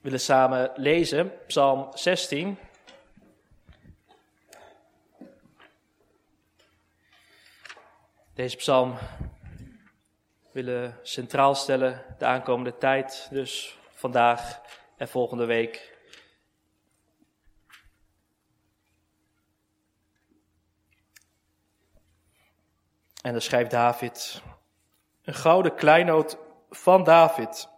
[0.00, 2.58] willen samen lezen, Psalm 16.
[8.34, 8.98] Deze psalm
[10.52, 14.60] willen centraal stellen de aankomende tijd, dus vandaag
[14.96, 15.98] en volgende week.
[23.22, 24.42] En dan schrijft David,
[25.22, 26.38] een gouden kleinoot
[26.70, 27.69] van David.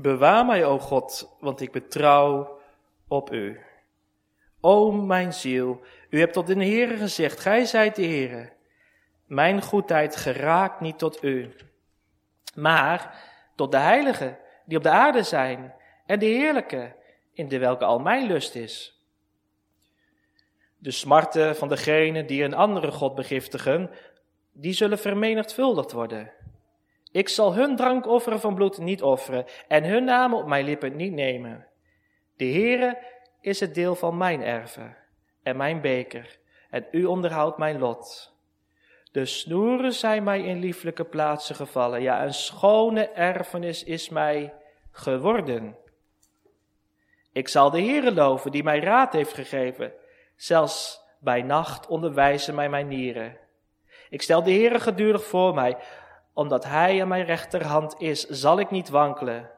[0.00, 2.58] Bewaar mij, o God, want ik betrouw
[3.08, 3.60] op u.
[4.60, 5.80] O mijn ziel,
[6.10, 8.52] u hebt tot de Heere gezegd, gij zijt de Heere.
[9.26, 11.54] Mijn goedheid geraakt niet tot u,
[12.54, 13.24] maar
[13.56, 15.74] tot de heiligen die op de aarde zijn
[16.06, 16.94] en de heerlijke,
[17.32, 19.02] in de welke al mijn lust is.
[20.76, 23.90] De smarten van degenen die een andere God begiftigen,
[24.52, 26.32] die zullen vermenigvuldigd worden.
[27.12, 31.12] Ik zal hun drankofferen van bloed niet offeren en hun namen op mijn lippen niet
[31.12, 31.66] nemen.
[32.36, 32.98] De Heere
[33.40, 34.96] is het deel van mijn erven
[35.42, 36.38] en mijn beker,
[36.70, 38.36] en u onderhoudt mijn lot.
[39.12, 44.54] De snoeren zijn mij in lieflijke plaatsen gevallen, ja, een schone erfenis is mij
[44.90, 45.76] geworden.
[47.32, 49.92] Ik zal de Heere loven die mij raad heeft gegeven,
[50.36, 53.36] zelfs bij nacht onderwijzen mij mijn nieren.
[54.10, 55.76] Ik stel de Heere gedurig voor mij,
[56.38, 59.50] omdat Hij aan mijn rechterhand is, zal ik niet wankelen.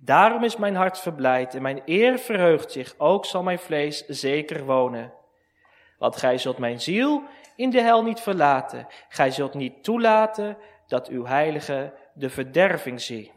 [0.00, 4.64] Daarom is mijn hart verblijd en mijn eer verheugt zich, ook zal mijn vlees zeker
[4.64, 5.12] wonen.
[5.98, 7.22] Want gij zult mijn ziel
[7.56, 10.56] in de hel niet verlaten, gij zult niet toelaten
[10.86, 13.32] dat uw heilige de verderving zie.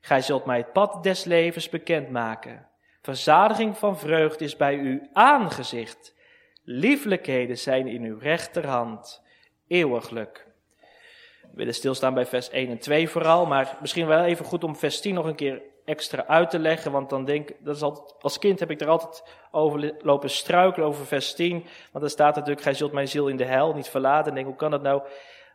[0.00, 2.68] Gij zult mij het pad des levens bekendmaken.
[3.02, 6.14] Verzadiging van vreugd is bij uw aangezicht.
[6.62, 9.22] Lieflijkheden zijn in uw rechterhand.
[9.66, 10.49] Eeuwiglijk.
[11.50, 14.76] We willen stilstaan bij vers 1 en 2 vooral, maar misschien wel even goed om
[14.76, 17.82] vers 10 nog een keer extra uit te leggen, want dan denk dat
[18.20, 21.52] als kind heb ik er altijd over lopen struikelen over vers 10,
[21.92, 24.28] want dan staat natuurlijk, gij zult mijn ziel in de hel niet verlaten.
[24.28, 25.02] En denk, hoe kan dat nou?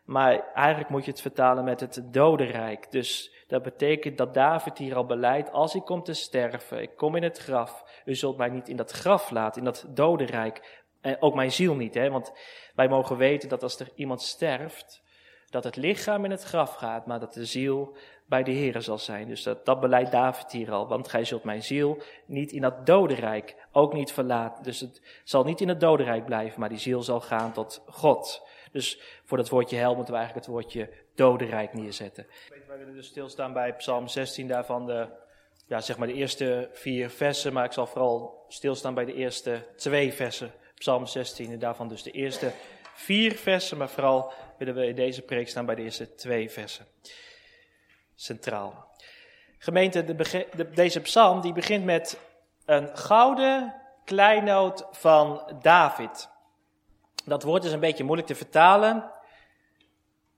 [0.04, 2.90] Maar eigenlijk moet je het vertalen met het dodenrijk.
[2.90, 7.16] Dus dat betekent dat David hier al beleidt, als ik kom te sterven, ik kom
[7.16, 10.84] in het graf, u zult mij niet in dat graf laten, in dat dodenrijk.
[11.00, 12.10] En ook mijn ziel niet, hè?
[12.10, 12.32] want
[12.74, 15.02] wij mogen weten dat als er iemand sterft,
[15.56, 17.96] dat het lichaam in het graf gaat, maar dat de ziel
[18.26, 19.28] bij de Heer zal zijn.
[19.28, 22.86] Dus dat, dat beleidt David hier al, want gij zult mijn ziel niet in dat
[22.86, 24.62] dodenrijk ook niet verlaten.
[24.62, 28.46] Dus het zal niet in het dodenrijk blijven, maar die ziel zal gaan tot God.
[28.72, 32.26] Dus voor dat woordje hel moeten we eigenlijk het woordje dodenrijk neerzetten.
[32.66, 35.08] Wij willen dus stilstaan bij Psalm 16, daarvan de,
[35.66, 39.66] ja, zeg maar de eerste vier versen, maar ik zal vooral stilstaan bij de eerste
[39.76, 40.52] twee versen.
[40.74, 42.52] Psalm 16 en daarvan dus de eerste
[42.94, 46.86] vier versen, maar vooral willen we in deze preek staan bij de eerste twee versen.
[48.14, 48.94] Centraal.
[49.58, 50.14] Gemeente, de,
[50.56, 52.20] de, deze psalm die begint met
[52.64, 53.74] een gouden
[54.04, 56.28] kleinoot van David.
[57.24, 59.10] Dat woord is een beetje moeilijk te vertalen.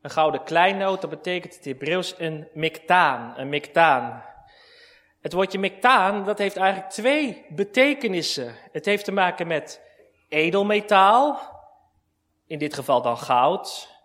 [0.03, 4.25] Een gouden kleinoot, dat betekent het Hebreeuws een miktaan, een miktaan.
[5.21, 8.55] Het woordje miktaan, dat heeft eigenlijk twee betekenissen.
[8.73, 9.81] Het heeft te maken met
[10.29, 11.57] edelmetaal,
[12.47, 13.97] in dit geval dan goud.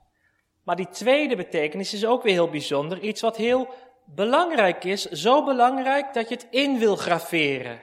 [0.64, 3.00] Maar die tweede betekenis is ook weer heel bijzonder.
[3.00, 3.74] Iets wat heel
[4.06, 5.06] belangrijk is.
[5.06, 7.82] Zo belangrijk dat je het in wil graveren.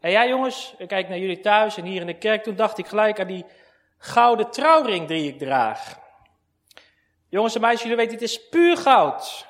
[0.00, 2.42] En ja, jongens, ik kijk naar jullie thuis en hier in de kerk.
[2.42, 3.44] Toen dacht ik gelijk aan die
[3.98, 5.98] gouden trouwring die ik draag.
[7.28, 9.46] Jongens en meisjes, jullie weten, het is puur goud.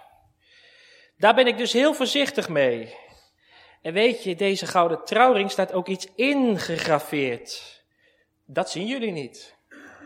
[1.17, 2.95] Daar ben ik dus heel voorzichtig mee.
[3.83, 7.83] En weet je, deze gouden trouwring staat ook iets ingegraveerd.
[8.47, 9.57] Dat zien jullie niet.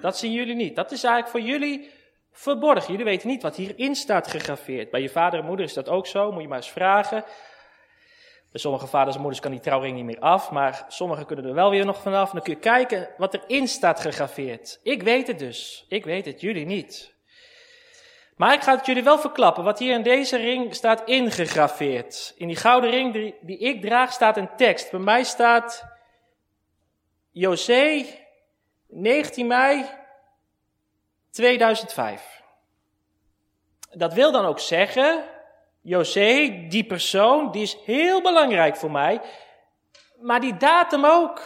[0.01, 0.77] Dat zien jullie niet.
[0.77, 1.91] Dat is eigenlijk voor jullie
[2.34, 2.91] verborgen.
[2.91, 4.91] Jullie weten niet wat hierin staat gegraveerd.
[4.91, 7.25] Bij je vader en moeder is dat ook zo, moet je maar eens vragen.
[8.50, 11.55] Bij sommige vaders en moeders kan die trouwring niet meer af, maar sommigen kunnen er
[11.55, 12.31] wel weer nog vanaf.
[12.31, 14.81] Dan kun je kijken wat erin staat gegraveerd.
[14.83, 15.84] Ik weet het dus.
[15.89, 17.15] Ik weet het, jullie niet.
[18.37, 19.65] Maar ik ga het jullie wel verklappen.
[19.65, 22.34] Wat hier in deze ring staat ingegraveerd.
[22.37, 24.91] In die gouden ring die, die ik draag staat een tekst.
[24.91, 25.85] Bij mij staat
[27.31, 28.05] José
[28.88, 29.85] 19 mei
[31.35, 32.43] 2005.
[33.93, 35.25] Dat wil dan ook zeggen,
[35.81, 39.21] José, die persoon, die is heel belangrijk voor mij.
[40.21, 41.43] Maar die datum ook.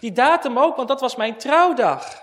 [0.00, 2.22] Die datum ook, want dat was mijn trouwdag.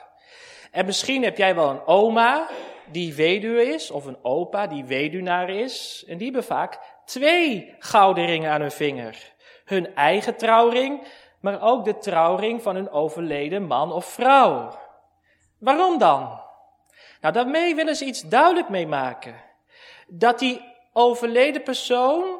[0.72, 2.48] En misschien heb jij wel een oma
[2.92, 6.04] die weduwe is, of een opa die weduwnaar is.
[6.08, 9.34] En die hebben vaak twee gouden ringen aan hun vinger.
[9.66, 11.08] Hun eigen trouwring,
[11.42, 14.80] maar ook de trouwring van hun overleden man of vrouw.
[15.60, 16.48] Waarom dan?
[17.21, 19.36] Nou, daarmee willen ze iets duidelijk mee maken.
[20.07, 20.62] Dat die
[20.94, 22.39] overleden persoon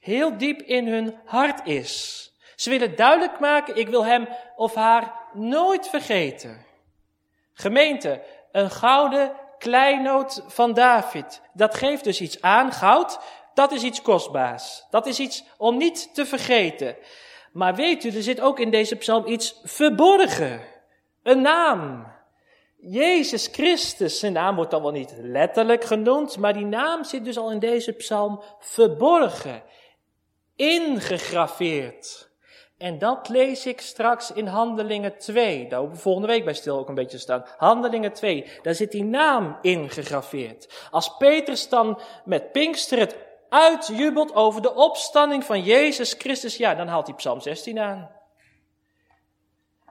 [0.00, 2.22] heel diep in hun hart is.
[2.56, 6.66] Ze willen duidelijk maken, ik wil hem of haar nooit vergeten.
[7.52, 8.22] Gemeente,
[8.52, 11.40] een gouden kleinoot van David.
[11.52, 12.72] Dat geeft dus iets aan.
[12.72, 13.18] Goud,
[13.54, 14.84] dat is iets kostbaars.
[14.90, 16.96] Dat is iets om niet te vergeten.
[17.52, 20.60] Maar weet u, er zit ook in deze psalm iets verborgen.
[21.22, 22.06] Een naam.
[22.80, 27.38] Jezus Christus, zijn naam wordt dan wel niet letterlijk genoemd, maar die naam zit dus
[27.38, 29.62] al in deze psalm verborgen,
[30.56, 32.30] ingegraveerd.
[32.78, 35.68] En dat lees ik straks in Handelingen 2.
[35.68, 37.44] Daar hopen we volgende week bij stil ook een beetje staan.
[37.56, 40.88] Handelingen 2, daar zit die naam ingegraveerd.
[40.90, 43.16] Als Petrus dan met Pinkster het
[43.48, 48.10] uitjubelt over de opstanding van Jezus Christus, ja, dan haalt hij Psalm 16 aan.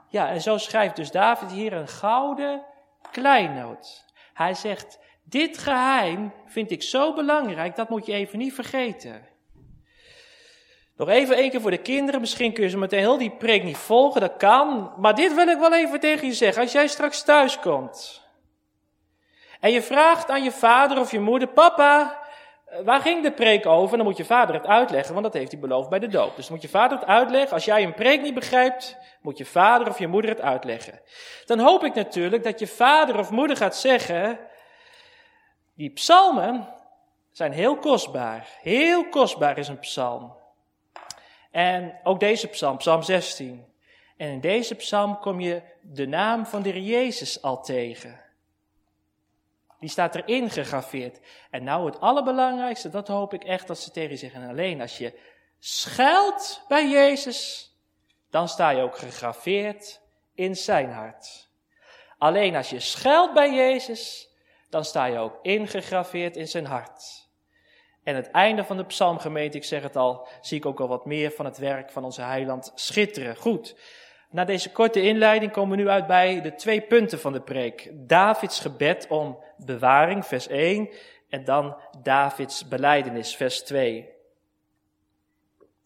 [0.10, 2.76] Ja, en zo schrijft dus David hier een gouden
[3.12, 4.06] kleinoot.
[4.34, 9.28] Hij zegt, dit geheim vind ik zo belangrijk, dat moet je even niet vergeten.
[10.98, 12.22] Nog even één keer voor de kinderen.
[12.22, 14.22] Misschien kun je ze meteen heel die preek niet volgen.
[14.22, 14.94] Dat kan.
[14.98, 16.62] Maar dit wil ik wel even tegen je zeggen.
[16.62, 18.26] Als jij straks thuis komt.
[19.60, 21.48] En je vraagt aan je vader of je moeder.
[21.48, 22.20] Papa,
[22.84, 23.98] waar ging de preek over?
[23.98, 25.14] Dan moet je vader het uitleggen.
[25.14, 26.36] Want dat heeft hij beloofd bij de doop.
[26.36, 27.54] Dus moet je vader het uitleggen.
[27.54, 28.98] Als jij een preek niet begrijpt.
[29.22, 31.02] Moet je vader of je moeder het uitleggen.
[31.46, 34.40] Dan hoop ik natuurlijk dat je vader of moeder gaat zeggen.
[35.76, 36.68] Die psalmen
[37.32, 38.48] zijn heel kostbaar.
[38.62, 40.36] Heel kostbaar is een psalm.
[41.52, 43.66] En ook deze psalm, psalm 16.
[44.18, 48.27] En in deze psalm kom je de naam van de Jezus al tegen.
[49.80, 51.20] Die staat erin gegraveerd.
[51.50, 54.42] En nou het allerbelangrijkste, dat hoop ik echt dat ze tegen zeggen.
[54.42, 55.20] En alleen als je
[55.60, 57.72] schuilt bij Jezus,
[58.30, 60.02] dan sta je ook gegraveerd
[60.34, 61.50] in zijn hart.
[62.18, 64.30] Alleen als je schuilt bij Jezus,
[64.70, 67.28] dan sta je ook ingegraveerd in zijn hart.
[68.04, 71.06] En het einde van de psalmgemeente, ik zeg het al, zie ik ook al wat
[71.06, 73.36] meer van het werk van onze heiland schitteren.
[73.36, 73.76] Goed.
[74.30, 77.90] Na deze korte inleiding komen we nu uit bij de twee punten van de preek.
[77.94, 80.90] Davids gebed om bewaring, vers 1,
[81.30, 84.10] en dan Davids beleidenis, vers 2.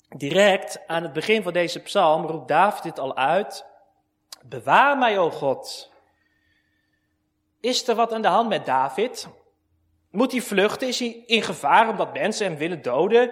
[0.10, 3.66] Direct aan het begin van deze psalm roept David dit al uit.
[4.42, 5.92] Bewaar mij, o God.
[7.60, 9.28] Is er wat aan de hand met David?
[10.10, 10.88] Moet hij vluchten?
[10.88, 13.32] Is hij in gevaar omdat mensen hem willen doden?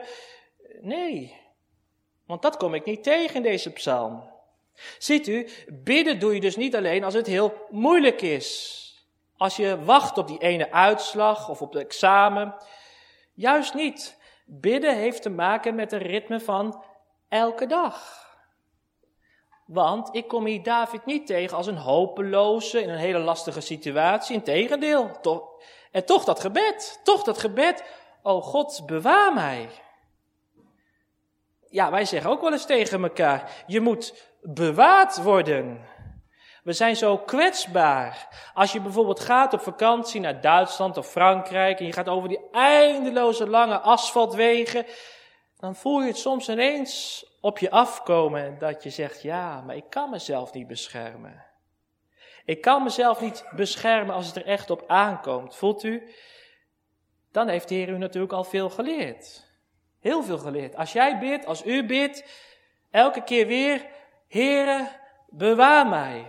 [0.81, 1.35] Nee,
[2.25, 4.29] want dat kom ik niet tegen in deze psalm.
[4.97, 8.77] Ziet u, bidden doe je dus niet alleen als het heel moeilijk is.
[9.39, 12.55] Als je wacht op die ene uitslag of op het examen.
[13.33, 14.17] Juist niet.
[14.45, 16.83] Bidden heeft te maken met een ritme van
[17.29, 18.27] elke dag.
[19.65, 24.35] Want ik kom hier David niet tegen als een hopeloze in een hele lastige situatie.
[24.35, 25.19] Integendeel,
[25.91, 27.83] en toch dat gebed, toch dat gebed.
[28.21, 29.69] O God, bewaar mij.
[31.69, 35.85] Ja, wij zeggen ook wel eens tegen elkaar, je moet bewaard worden.
[36.63, 38.27] We zijn zo kwetsbaar.
[38.53, 42.49] Als je bijvoorbeeld gaat op vakantie naar Duitsland of Frankrijk en je gaat over die
[42.51, 44.85] eindeloze lange asfaltwegen,
[45.57, 49.89] dan voel je het soms ineens op je afkomen dat je zegt, ja, maar ik
[49.89, 51.45] kan mezelf niet beschermen.
[52.45, 55.55] Ik kan mezelf niet beschermen als het er echt op aankomt.
[55.55, 56.13] Voelt u?
[57.31, 59.47] Dan heeft de Heer u natuurlijk al veel geleerd.
[59.99, 60.75] Heel veel geleerd.
[60.75, 62.23] Als jij bidt, als u bidt,
[62.91, 63.85] elke keer weer,
[64.27, 64.87] Heere,
[65.29, 66.25] bewaar mij.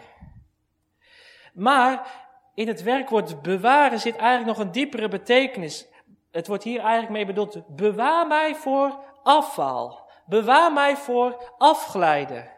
[1.55, 2.07] Maar
[2.55, 5.89] in het werkwoord bewaren zit eigenlijk nog een diepere betekenis.
[6.31, 10.09] Het wordt hier eigenlijk mee bedoeld, bewaar mij voor afval.
[10.27, 12.51] Bewaar mij voor afglijden.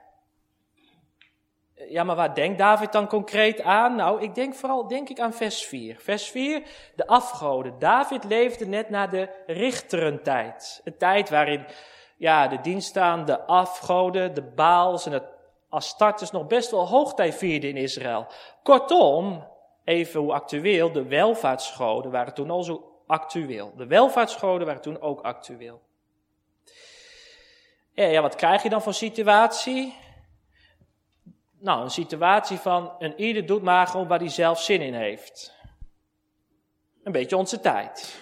[1.75, 3.95] Ja, maar waar denkt David dan concreet aan?
[3.97, 5.97] Nou, ik denk vooral denk ik aan vers 4.
[5.99, 6.63] Vers 4,
[6.95, 7.79] de afgoden.
[7.79, 10.81] David leefde net na de richterentijd.
[10.85, 11.67] Een tijd waarin
[12.17, 15.32] ja, de dienststaande afgoden, de Baals en de
[15.73, 18.27] Astartes nog best wel hoogtij vierden in Israël.
[18.63, 19.49] Kortom,
[19.85, 23.73] even hoe actueel, de welvaartsgoden waren toen al zo actueel.
[23.77, 25.83] De welvaartsgoden waren toen ook actueel.
[27.93, 29.95] Ja, ja, wat krijg je dan voor situatie?
[31.59, 35.55] Nou, een situatie van een ieder doet maar gewoon waar hij zelf zin in heeft.
[37.03, 38.21] Een beetje onze tijd.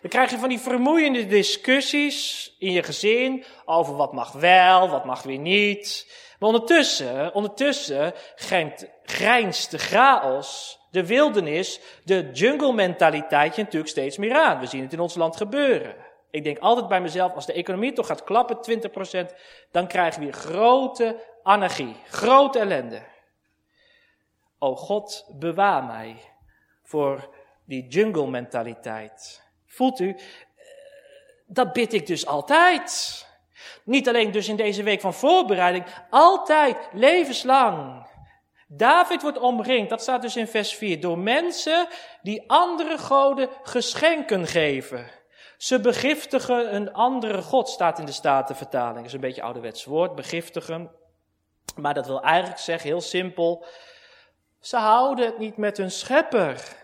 [0.00, 5.04] Dan krijg je van die vermoeiende discussies in je gezin over wat mag wel, wat
[5.04, 6.14] mag weer niet.
[6.38, 8.12] Maar ondertussen, ondertussen
[9.04, 14.60] grijnst de chaos, de wildernis, de jungle mentaliteit je natuurlijk steeds meer aan.
[14.60, 15.96] We zien het in ons land gebeuren.
[16.30, 18.80] Ik denk altijd bij mezelf, als de economie toch gaat klappen,
[19.30, 19.34] 20%,
[19.70, 23.02] dan krijgen we grote anarchie, grote ellende.
[24.58, 26.16] O God, bewaar mij
[26.82, 29.42] voor die jungle mentaliteit.
[29.66, 30.16] Voelt u,
[31.46, 33.25] Dat bid ik dus altijd.
[33.86, 38.06] Niet alleen dus in deze week van voorbereiding, altijd, levenslang.
[38.68, 41.86] David wordt omringd, dat staat dus in vers 4, door mensen
[42.22, 45.10] die andere goden geschenken geven.
[45.56, 48.96] Ze begiftigen een andere god, staat in de Statenvertaling.
[48.96, 50.90] Dat is een beetje een ouderwets woord, begiftigen.
[51.76, 53.64] Maar dat wil eigenlijk zeggen, heel simpel,
[54.60, 56.76] ze houden het niet met hun schepper.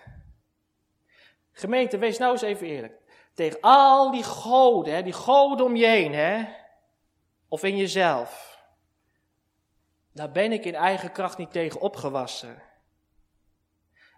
[1.52, 3.00] Gemeente, wees nou eens even eerlijk.
[3.34, 6.60] Tegen al die goden, hè, die goden om je heen, hè,
[7.52, 8.60] of in jezelf.
[10.12, 12.62] Daar ben ik in eigen kracht niet tegen opgewassen.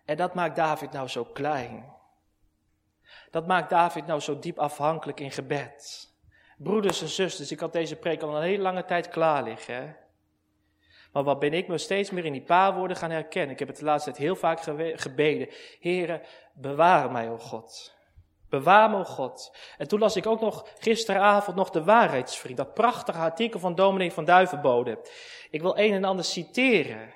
[0.05, 1.93] En dat maakt David nou zo klein.
[3.31, 6.09] Dat maakt David nou zo diep afhankelijk in gebed.
[6.57, 9.75] Broeders en zusters, ik had deze preek al een hele lange tijd klaar liggen.
[9.75, 9.93] Hè?
[11.13, 13.51] Maar wat ben ik me steeds meer in die paar woorden gaan herkennen.
[13.51, 14.61] Ik heb het de laatste tijd heel vaak
[15.01, 15.49] gebeden.
[15.81, 16.23] Heren,
[16.53, 17.97] bewaar mij, o God.
[18.59, 19.57] Bewaar me, God.
[19.79, 22.57] En toen las ik ook nog gisteravond nog de waarheidsvriend.
[22.57, 24.99] Dat prachtige artikel van dominee van Duivenbode.
[25.51, 27.13] Ik wil een en ander citeren.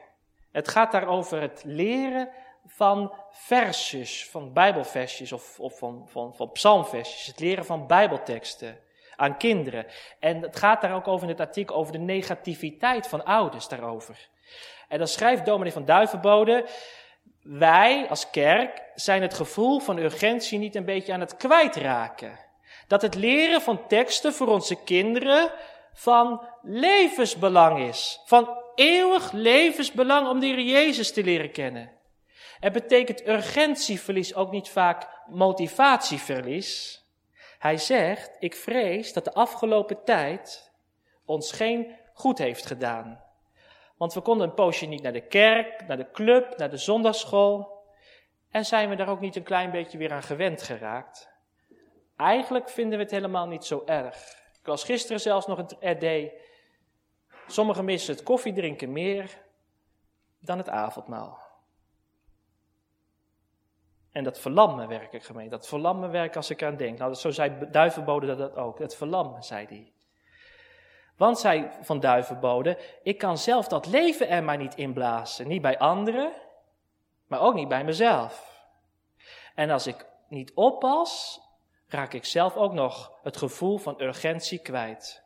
[0.52, 2.28] Het gaat daar over het leren
[2.66, 7.26] van versjes, van bijbelversjes of, of van, van, van psalmversjes.
[7.26, 8.78] Het leren van bijbelteksten
[9.16, 9.86] aan kinderen.
[10.18, 14.28] En het gaat daar ook over in het artikel over de negativiteit van ouders daarover.
[14.88, 16.64] En dan schrijft dominee van Duivenbode,
[17.42, 22.38] wij als kerk zijn het gevoel van urgentie niet een beetje aan het kwijtraken.
[22.86, 25.50] Dat het leren van teksten voor onze kinderen
[25.92, 28.20] van levensbelang is.
[28.24, 31.92] Van eeuwig levensbelang om de Heer Jezus te leren kennen.
[32.60, 37.02] Het betekent urgentieverlies ook niet vaak motivatieverlies.
[37.58, 40.72] Hij zegt, ik vrees dat de afgelopen tijd
[41.24, 43.27] ons geen goed heeft gedaan.
[43.98, 47.76] Want we konden een poosje niet naar de kerk, naar de club, naar de zondagschool.
[48.50, 51.28] En zijn we daar ook niet een klein beetje weer aan gewend geraakt.
[52.16, 54.16] Eigenlijk vinden we het helemaal niet zo erg.
[54.60, 56.32] Ik was gisteren zelfs nog een RD.
[57.46, 59.42] Sommigen missen het koffiedrinken meer
[60.38, 61.46] dan het avondmaal.
[64.10, 65.50] En dat verlammen werken, gemeente.
[65.50, 66.98] Dat verlammen werken als ik aan denk.
[66.98, 68.78] Nou, zo zei Duivenbode dat ook.
[68.78, 69.92] Het verlammen, zei hij.
[71.18, 75.48] Want, zei van Duivenbode, ik kan zelf dat leven er maar niet inblazen.
[75.48, 76.32] Niet bij anderen,
[77.26, 78.62] maar ook niet bij mezelf.
[79.54, 81.40] En als ik niet oppas,
[81.88, 85.22] raak ik zelf ook nog het gevoel van urgentie kwijt.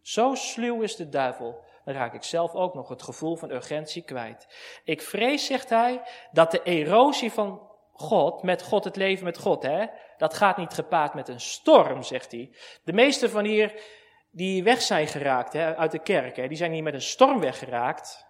[0.00, 4.02] Zo sluw is de duivel, dan raak ik zelf ook nog het gevoel van urgentie
[4.02, 4.46] kwijt.
[4.84, 9.62] Ik vrees, zegt hij, dat de erosie van God, met God, het leven met God,
[9.62, 12.54] hè, dat gaat niet gepaard met een storm, zegt hij.
[12.84, 13.82] De meesten van hier
[14.30, 17.40] die weg zijn geraakt hè, uit de kerk, hè, die zijn niet met een storm
[17.40, 18.26] weggeraakt.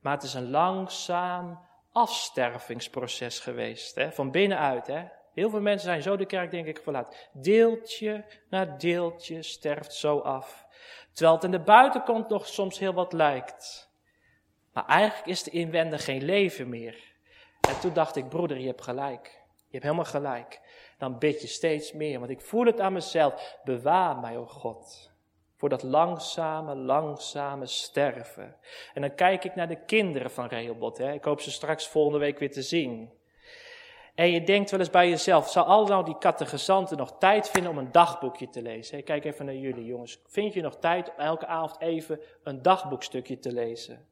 [0.00, 4.86] Maar het is een langzaam afstervingsproces geweest, hè, van binnenuit.
[4.86, 5.04] Hè.
[5.34, 7.18] Heel veel mensen zijn zo de kerk, denk ik, verlaten.
[7.32, 10.66] Deeltje na deeltje sterft zo af.
[11.12, 13.90] Terwijl het aan de buitenkant nog soms heel wat lijkt.
[14.72, 17.16] Maar eigenlijk is er inwendig geen leven meer.
[17.68, 19.42] En toen dacht ik, broeder, je hebt gelijk.
[19.56, 20.60] Je hebt helemaal gelijk.
[20.98, 23.58] Dan bid je steeds meer, want ik voel het aan mezelf.
[23.64, 25.10] Bewaar mij, o God,
[25.56, 28.56] voor dat langzame, langzame sterven.
[28.94, 30.98] En dan kijk ik naar de kinderen van Rehoboth.
[30.98, 31.12] Hè.
[31.12, 33.12] Ik hoop ze straks volgende week weer te zien.
[34.14, 37.70] En je denkt wel eens bij jezelf, zou al nou die kattegezanten nog tijd vinden
[37.70, 39.04] om een dagboekje te lezen?
[39.04, 40.22] Kijk even naar jullie jongens.
[40.26, 44.06] Vind je nog tijd om elke avond even een dagboekstukje te lezen?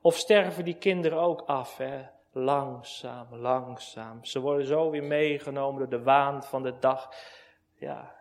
[0.00, 1.76] Of sterven die kinderen ook af?
[1.76, 2.02] Hè?
[2.32, 4.24] Langzaam, langzaam.
[4.24, 7.14] Ze worden zo weer meegenomen door de waan van de dag.
[7.74, 8.14] Ja.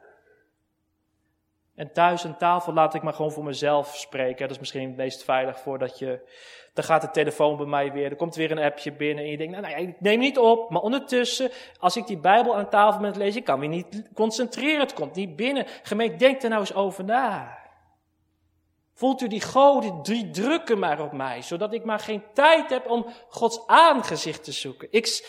[1.75, 4.39] En thuis aan tafel laat ik maar gewoon voor mezelf spreken.
[4.39, 6.29] Dat is misschien het meest veilig voordat je.
[6.73, 8.09] Dan gaat de telefoon bij mij weer.
[8.09, 9.23] Er komt weer een appje binnen.
[9.23, 10.69] En je denkt, nou, nee, ik neem niet op.
[10.69, 14.79] Maar ondertussen, als ik die Bijbel aan tafel met lees, ik kan weer niet concentreren.
[14.79, 15.65] Het komt niet binnen.
[15.83, 17.60] Gemeente, denk er nou eens over na.
[19.01, 22.89] Voelt u die goden, die drukken maar op mij, zodat ik maar geen tijd heb
[22.89, 24.87] om Gods aangezicht te zoeken.
[24.91, 25.23] Ik,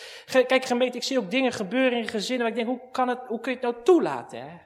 [0.47, 3.19] kijk gemeente, ik zie ook dingen gebeuren in gezinnen waar ik denk, hoe, kan het,
[3.27, 4.41] hoe kun je het nou toelaten?
[4.41, 4.57] Hè?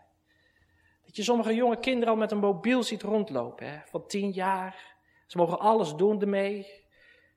[1.06, 3.78] Dat je sommige jonge kinderen al met een mobiel ziet rondlopen, hè?
[3.86, 4.96] van tien jaar.
[5.28, 6.68] Ze mogen alles doen ermee.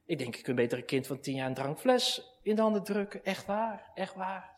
[0.06, 2.82] Ik denk, ik kun beter een kind van tien jaar een drankfles in de handen
[2.82, 3.24] drukken.
[3.24, 4.50] Echt waar, echt waar.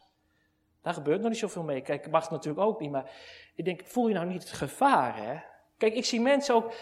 [0.83, 1.81] Daar gebeurt nog niet zoveel mee.
[1.81, 3.11] Kijk, mag natuurlijk ook niet, maar
[3.55, 5.41] ik denk, voel je nou niet het gevaar, hè?
[5.79, 6.73] Kijk, ik zie mensen ook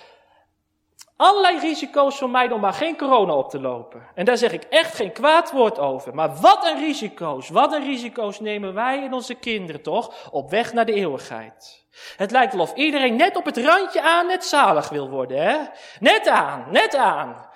[1.21, 4.07] allerlei risico's vermijden om maar geen corona op te lopen.
[4.15, 6.15] En daar zeg ik echt geen kwaad woord over.
[6.15, 10.73] Maar wat een risico's, wat een risico's nemen wij en onze kinderen toch op weg
[10.73, 11.87] naar de eeuwigheid.
[12.17, 15.59] Het lijkt wel of iedereen net op het randje aan net zalig wil worden, hè?
[16.01, 17.49] Net aan, net aan.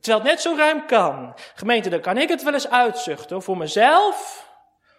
[0.00, 1.34] Terwijl het net zo ruim kan.
[1.54, 4.48] Gemeente, dan kan ik het wel eens uitzuchten voor mezelf,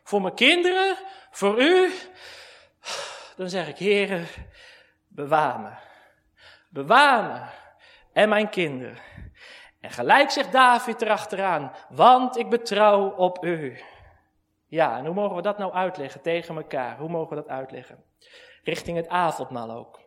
[0.04, 0.96] voor mijn kinderen,
[1.32, 1.94] Voor u,
[3.38, 5.72] dan zeg ik, me.
[6.70, 7.62] Bewaar me
[8.14, 8.98] en mijn kinderen.
[9.80, 13.82] En gelijk zegt David erachteraan, want ik betrouw op u.
[14.68, 16.98] Ja, en hoe mogen we dat nou uitleggen tegen elkaar?
[16.98, 18.04] Hoe mogen we dat uitleggen?
[18.64, 20.00] Richting het avondmaal ook.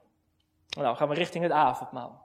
[0.79, 2.25] Nou, gaan we richting het avondmaal.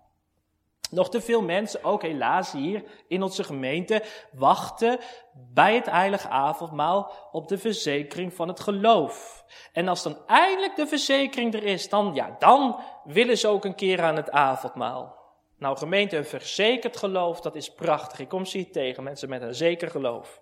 [0.92, 5.00] Nog te veel mensen, ook helaas hier in onze gemeente, wachten
[5.34, 9.46] bij het heilige avondmaal op de verzekering van het geloof.
[9.74, 13.76] En als dan eindelijk de verzekering er is, dan, ja, dan willen ze ook een
[13.76, 15.21] keer aan het avondmaal.
[15.62, 18.20] Nou, gemeente, een verzekerd geloof, dat is prachtig.
[18.20, 20.42] Ik kom ze hier tegen, mensen met een zeker geloof.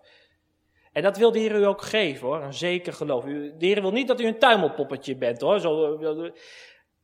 [0.91, 3.23] En dat wil de Heer u ook geven hoor, een zeker geloof.
[3.23, 5.59] De Heer wil niet dat u een tuimelpoppetje bent hoor.
[5.59, 5.99] Zo,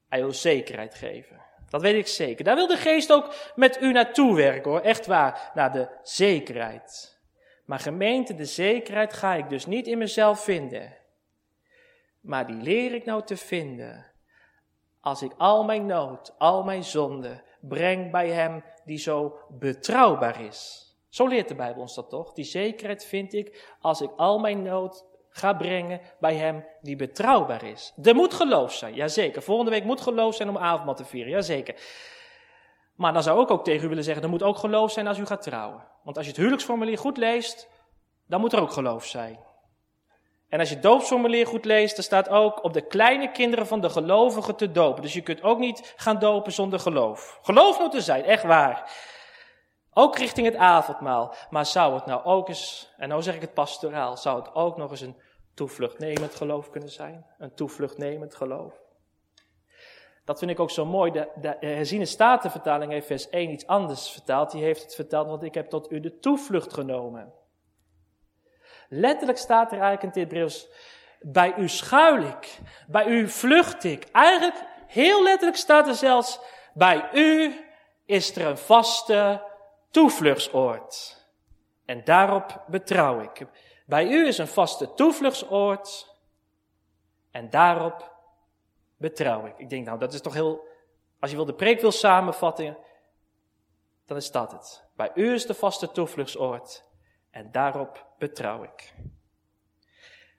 [0.09, 1.41] hij wil zekerheid geven.
[1.69, 2.43] Dat weet ik zeker.
[2.43, 4.81] Daar wil de geest ook met u naartoe werken hoor.
[4.81, 7.19] Echt waar, naar de zekerheid.
[7.65, 10.97] Maar gemeente, de zekerheid ga ik dus niet in mezelf vinden.
[12.21, 14.11] Maar die leer ik nou te vinden.
[15.01, 20.89] Als ik al mijn nood, al mijn zonde breng bij hem die zo betrouwbaar is.
[21.09, 22.33] Zo leert de Bijbel ons dat toch?
[22.33, 27.63] Die zekerheid vind ik als ik al mijn nood ga brengen bij hem die betrouwbaar
[27.63, 27.93] is.
[28.03, 29.41] Er moet geloof zijn, jazeker.
[29.41, 31.75] Volgende week moet geloof zijn om avondmaal te vieren, jazeker.
[32.95, 35.17] Maar dan zou ik ook tegen u willen zeggen, er moet ook geloof zijn als
[35.17, 35.83] u gaat trouwen.
[36.03, 37.69] Want als je het huwelijksformulier goed leest,
[38.27, 39.39] dan moet er ook geloof zijn.
[40.55, 43.89] En als je doopsformulier goed leest, dan staat ook op de kleine kinderen van de
[43.89, 45.01] gelovigen te dopen.
[45.01, 47.39] Dus je kunt ook niet gaan dopen zonder geloof.
[47.41, 48.91] Geloof moet er zijn, echt waar.
[49.93, 51.33] Ook richting het avondmaal.
[51.49, 54.77] Maar zou het nou ook eens, en nou zeg ik het pastoraal, zou het ook
[54.77, 55.21] nog eens een
[55.53, 57.25] toevluchtnemend geloof kunnen zijn?
[57.37, 58.73] Een toevluchtnemend geloof.
[60.25, 61.11] Dat vind ik ook zo mooi.
[61.11, 64.51] De, de herziene statenvertaling heeft vers 1 iets anders vertaald.
[64.51, 67.33] Die heeft het verteld, want ik heb tot u de toevlucht genomen.
[68.89, 70.67] Letterlijk staat er eigenlijk in het Hebreeuws,
[71.19, 74.07] bij u schuil ik, bij u vlucht ik.
[74.11, 76.39] Eigenlijk, heel letterlijk staat er zelfs,
[76.73, 77.65] bij u
[78.05, 79.43] is er een vaste
[79.91, 81.23] toevluchtsoord.
[81.85, 83.47] En daarop betrouw ik.
[83.85, 86.13] Bij u is een vaste toevluchtsoord.
[87.31, 88.15] En daarop
[88.97, 89.57] betrouw ik.
[89.57, 90.67] Ik denk, nou, dat is toch heel.
[91.19, 92.77] Als je wil de preek wil samenvatten,
[94.05, 94.83] dan is dat het.
[94.95, 96.84] Bij u is de vaste toevluchtsoord.
[97.35, 98.93] En daarop betrouw ik.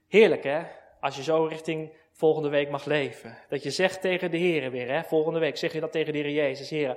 [0.09, 0.63] Heerlijk, hè?
[1.01, 3.39] Als je zo richting volgende week mag leven.
[3.49, 5.03] Dat je zegt tegen de Heer weer, hè?
[5.03, 6.71] Volgende week zeg je dat tegen de Heer Jezus.
[6.71, 6.97] Heer,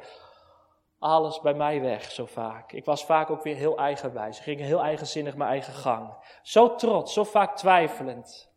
[0.99, 2.71] alles bij mij weg, zo vaak.
[2.71, 4.37] Ik was vaak ook weer heel eigenwijs.
[4.37, 6.13] Ik ging heel eigenzinnig mijn eigen gang.
[6.41, 8.51] Zo trots, zo vaak twijfelend.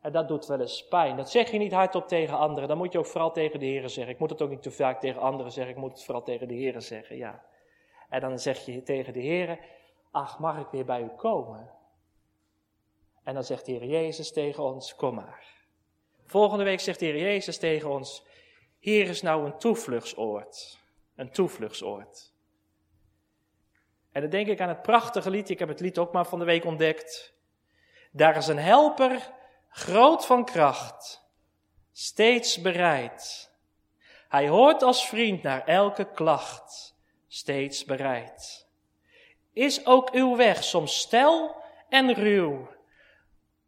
[0.00, 1.16] En dat doet wel eens pijn.
[1.16, 2.68] Dat zeg je niet hardop tegen anderen.
[2.68, 4.12] Dan moet je ook vooral tegen de heren zeggen.
[4.12, 5.74] Ik moet het ook niet te vaak tegen anderen zeggen.
[5.74, 7.44] Ik moet het vooral tegen de heren zeggen, ja.
[8.08, 9.58] En dan zeg je tegen de heren,
[10.14, 11.70] ach, mag ik weer bij u komen?
[13.22, 15.44] En dan zegt de Heer Jezus tegen ons, kom maar.
[16.24, 18.24] Volgende week zegt de Heer Jezus tegen ons,
[18.78, 20.82] hier is nou een toevluchtsoord
[21.16, 22.32] een toevluchtsoord.
[24.12, 26.38] En dan denk ik aan het prachtige lied, ik heb het lied ook maar van
[26.38, 27.34] de week ontdekt.
[28.10, 29.32] Daar is een helper,
[29.68, 31.28] groot van kracht,
[31.92, 33.52] steeds bereid.
[34.28, 36.96] Hij hoort als vriend naar elke klacht,
[37.28, 38.63] steeds bereid.
[39.54, 41.56] Is ook uw weg soms stel
[41.88, 42.68] en ruw?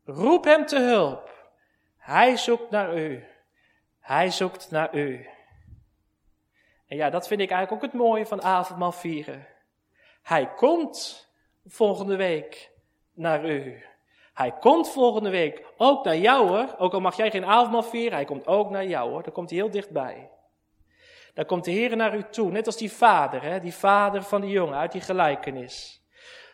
[0.05, 1.35] Roep hem te hulp.
[1.99, 3.25] Hij zoekt naar u.
[4.01, 5.27] Hij zoekt naar u.
[6.87, 9.47] En ja, dat vind ik eigenlijk ook het mooie van avondmaal vieren.
[10.23, 11.29] Hij komt
[11.67, 12.71] volgende week
[13.13, 13.85] naar u.
[14.35, 16.75] Hij komt volgende week ook naar jou hoor.
[16.79, 19.23] Ook al mag jij geen avondmaal vieren, hij komt ook naar jou hoor.
[19.23, 20.31] Dan komt hij heel dichtbij.
[21.37, 23.61] Dan komt de Heer naar u toe, net als die vader, hè?
[23.61, 26.05] die vader van die jongen uit die gelijkenis.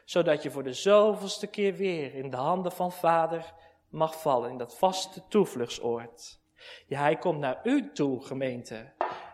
[0.04, 3.52] Zodat je voor de zoveelste keer weer in de handen van vader
[3.88, 6.40] mag vallen, in dat vaste toevluchtsoord.
[6.88, 8.92] Hij komt naar u toe, gemeente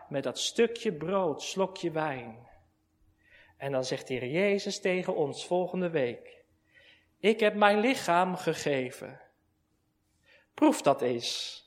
[0.09, 2.47] met dat stukje brood, slokje wijn.
[3.57, 6.43] En dan zegt de Heer Jezus tegen ons volgende week:
[7.19, 9.21] Ik heb mijn lichaam gegeven.
[10.53, 11.63] Proef dat eens.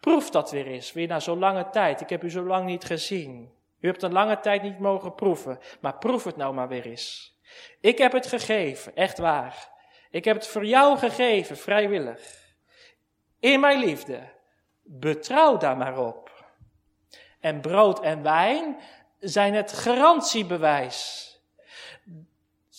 [0.00, 2.00] Proef dat weer eens, weer na zo'n lange tijd.
[2.00, 3.52] Ik heb u zo lang niet gezien.
[3.80, 7.36] U hebt een lange tijd niet mogen proeven, maar proef het nou maar weer eens.
[7.80, 9.68] Ik heb het gegeven, echt waar.
[10.10, 12.20] Ik heb het voor jou gegeven, vrijwillig.
[13.40, 14.20] In mijn liefde.
[14.82, 16.44] Betrouw daar maar op.
[17.40, 18.76] En brood en wijn
[19.18, 21.27] zijn het garantiebewijs.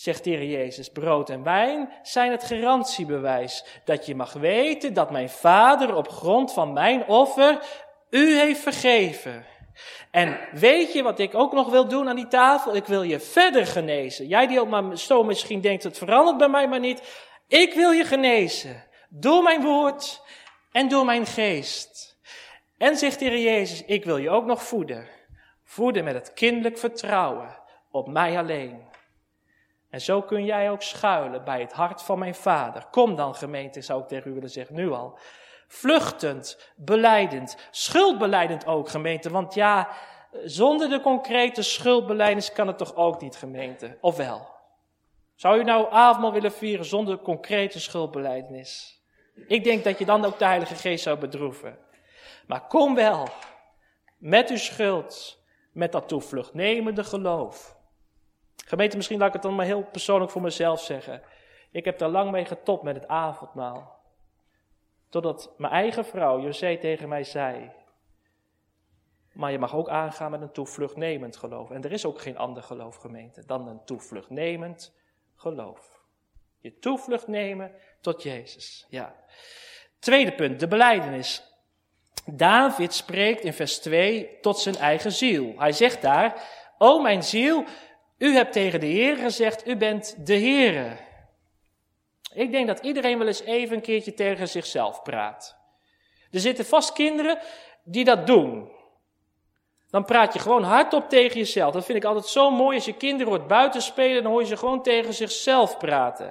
[0.00, 3.64] Zegt de Jezus, brood en wijn zijn het garantiebewijs.
[3.84, 7.58] Dat je mag weten dat mijn vader op grond van mijn offer
[8.10, 9.44] u heeft vergeven.
[10.10, 12.76] En weet je wat ik ook nog wil doen aan die tafel?
[12.76, 14.26] Ik wil je verder genezen.
[14.26, 17.02] Jij die ook maar zo misschien denkt, het verandert bij mij maar niet.
[17.48, 18.84] Ik wil je genezen.
[19.08, 20.22] door mijn woord
[20.72, 22.18] en door mijn geest.
[22.78, 25.08] En zegt de Jezus, ik wil je ook nog voeden.
[25.64, 27.58] Voeden met het kinderlijk vertrouwen
[27.90, 28.89] op mij alleen.
[29.90, 32.86] En zo kun jij ook schuilen bij het hart van mijn vader.
[32.90, 35.18] Kom dan gemeente, zou ik tegen u willen zeggen, nu al.
[35.68, 39.30] Vluchtend, beleidend, schuldbeleidend ook gemeente.
[39.30, 39.88] Want ja,
[40.44, 44.48] zonder de concrete schuldbeleidens kan het toch ook niet gemeente, of wel?
[45.34, 49.00] Zou u nou avondmaal willen vieren zonder concrete schuldbeleidnis?
[49.46, 51.78] Ik denk dat je dan ook de Heilige Geest zou bedroeven.
[52.46, 53.28] Maar kom wel,
[54.18, 57.79] met uw schuld, met dat toevluchtnemende geloof.
[58.70, 61.22] Gemeente, misschien laat ik het dan maar heel persoonlijk voor mezelf zeggen.
[61.70, 64.00] Ik heb daar lang mee getopt met het avondmaal.
[65.08, 67.72] Totdat mijn eigen vrouw, José, tegen mij zei.
[69.32, 71.70] Maar je mag ook aangaan met een toevluchtnemend geloof.
[71.70, 74.94] En er is ook geen ander geloof, gemeente, dan een toevluchtnemend
[75.36, 76.00] geloof.
[76.60, 78.86] Je toevlucht nemen tot Jezus.
[78.88, 79.14] Ja.
[79.98, 81.42] Tweede punt, de beleidenis.
[82.26, 85.54] David spreekt in vers 2 tot zijn eigen ziel.
[85.56, 86.42] Hij zegt daar,
[86.78, 87.64] O mijn ziel,
[88.20, 90.96] u hebt tegen de Heer gezegd, u bent de Heere.
[92.32, 95.56] Ik denk dat iedereen wel eens even een keertje tegen zichzelf praat.
[96.30, 97.38] Er zitten vast kinderen
[97.84, 98.70] die dat doen.
[99.90, 101.72] Dan praat je gewoon hardop tegen jezelf.
[101.72, 104.46] Dat vind ik altijd zo mooi als je kinderen hoort buiten spelen, dan hoor je
[104.46, 106.26] ze gewoon tegen zichzelf praten.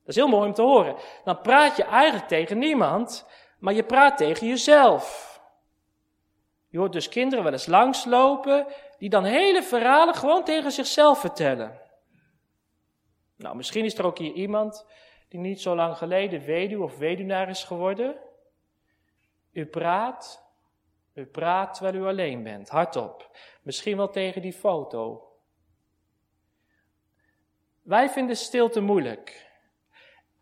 [0.00, 0.96] Dat is heel mooi om te horen.
[1.24, 3.26] Dan praat je eigenlijk tegen niemand,
[3.58, 5.28] maar je praat tegen jezelf.
[6.68, 8.66] Je hoort dus kinderen wel eens langslopen,
[9.00, 11.80] die dan hele verhalen gewoon tegen zichzelf vertellen.
[13.36, 14.86] Nou, misschien is er ook hier iemand
[15.28, 18.16] die niet zo lang geleden weduw of weduwnaar is geworden.
[19.52, 20.44] U praat,
[21.14, 23.38] u praat terwijl u alleen bent, hardop.
[23.62, 25.28] Misschien wel tegen die foto.
[27.82, 29.49] Wij vinden stilte moeilijk.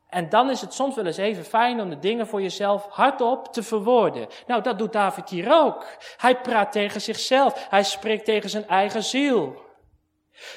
[0.09, 3.53] En dan is het soms wel eens even fijn om de dingen voor jezelf hardop
[3.53, 4.27] te verwoorden.
[4.47, 5.87] Nou, dat doet David hier ook.
[6.17, 7.67] Hij praat tegen zichzelf.
[7.71, 9.67] Hij spreekt tegen zijn eigen ziel.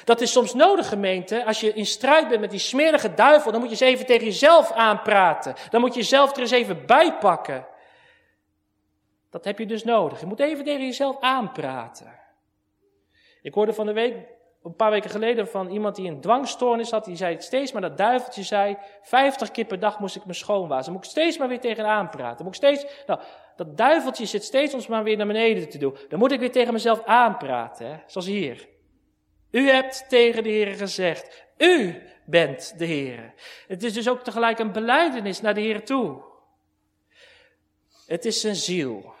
[0.04, 1.44] Dat is soms nodig, gemeente.
[1.44, 4.26] Als je in strijd bent met die smerige duivel, dan moet je eens even tegen
[4.26, 5.54] jezelf aanpraten.
[5.70, 7.66] Dan moet je jezelf er eens even bij pakken.
[9.30, 10.20] Dat heb je dus nodig.
[10.20, 12.20] Je moet even tegen jezelf aanpraten.
[13.42, 14.14] Ik hoorde van de week
[14.64, 17.04] een paar weken geleden van iemand die een dwangstoornis had.
[17.04, 20.92] Die zei steeds maar dat duiveltje zei, 50 keer per dag moest ik me schoonwassen.
[20.92, 22.44] Moet ik steeds maar weer tegenaan praten.
[22.44, 23.20] moet ik steeds, nou,
[23.56, 25.96] dat duiveltje zit steeds ons maar weer naar beneden te doen.
[26.08, 27.96] Dan moet ik weer tegen mezelf aanpraten, hè?
[28.06, 28.68] zoals hier.
[29.50, 33.34] U hebt tegen de Heer gezegd, u bent de Heer.
[33.68, 36.22] Het is dus ook tegelijk een beleidenis naar de Heer toe.
[38.06, 39.14] Het is zijn ziel.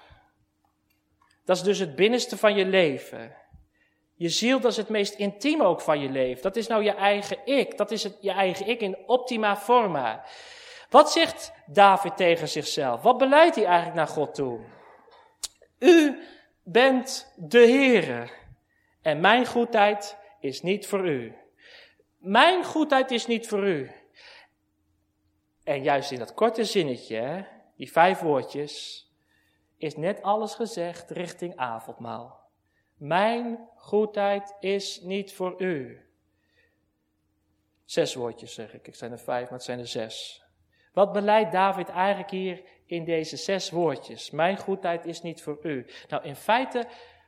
[1.44, 3.41] Dat is dus het binnenste van je leven.
[4.22, 6.42] Je ziel, dat is het meest intiem ook van je leven.
[6.42, 7.76] Dat is nou je eigen ik.
[7.76, 10.24] Dat is het, je eigen ik in optima forma.
[10.90, 13.02] Wat zegt David tegen zichzelf?
[13.02, 14.60] Wat beleidt hij eigenlijk naar God toe?
[15.78, 16.22] U
[16.62, 18.30] bent de Heere.
[19.00, 21.34] En mijn goedheid is niet voor u.
[22.18, 23.90] Mijn goedheid is niet voor u.
[25.64, 29.06] En juist in dat korte zinnetje, die vijf woordjes,
[29.76, 32.40] is net alles gezegd richting avondmaal.
[32.96, 36.00] Mijn goedheid is niet voor u.
[37.84, 38.86] Zes woordjes zeg ik.
[38.86, 40.42] Ik zijn er vijf, maar het zijn er zes.
[40.92, 44.30] Wat beleidt David eigenlijk hier in deze zes woordjes?
[44.30, 45.86] Mijn goedheid is niet voor u.
[46.08, 46.86] Nou, in feite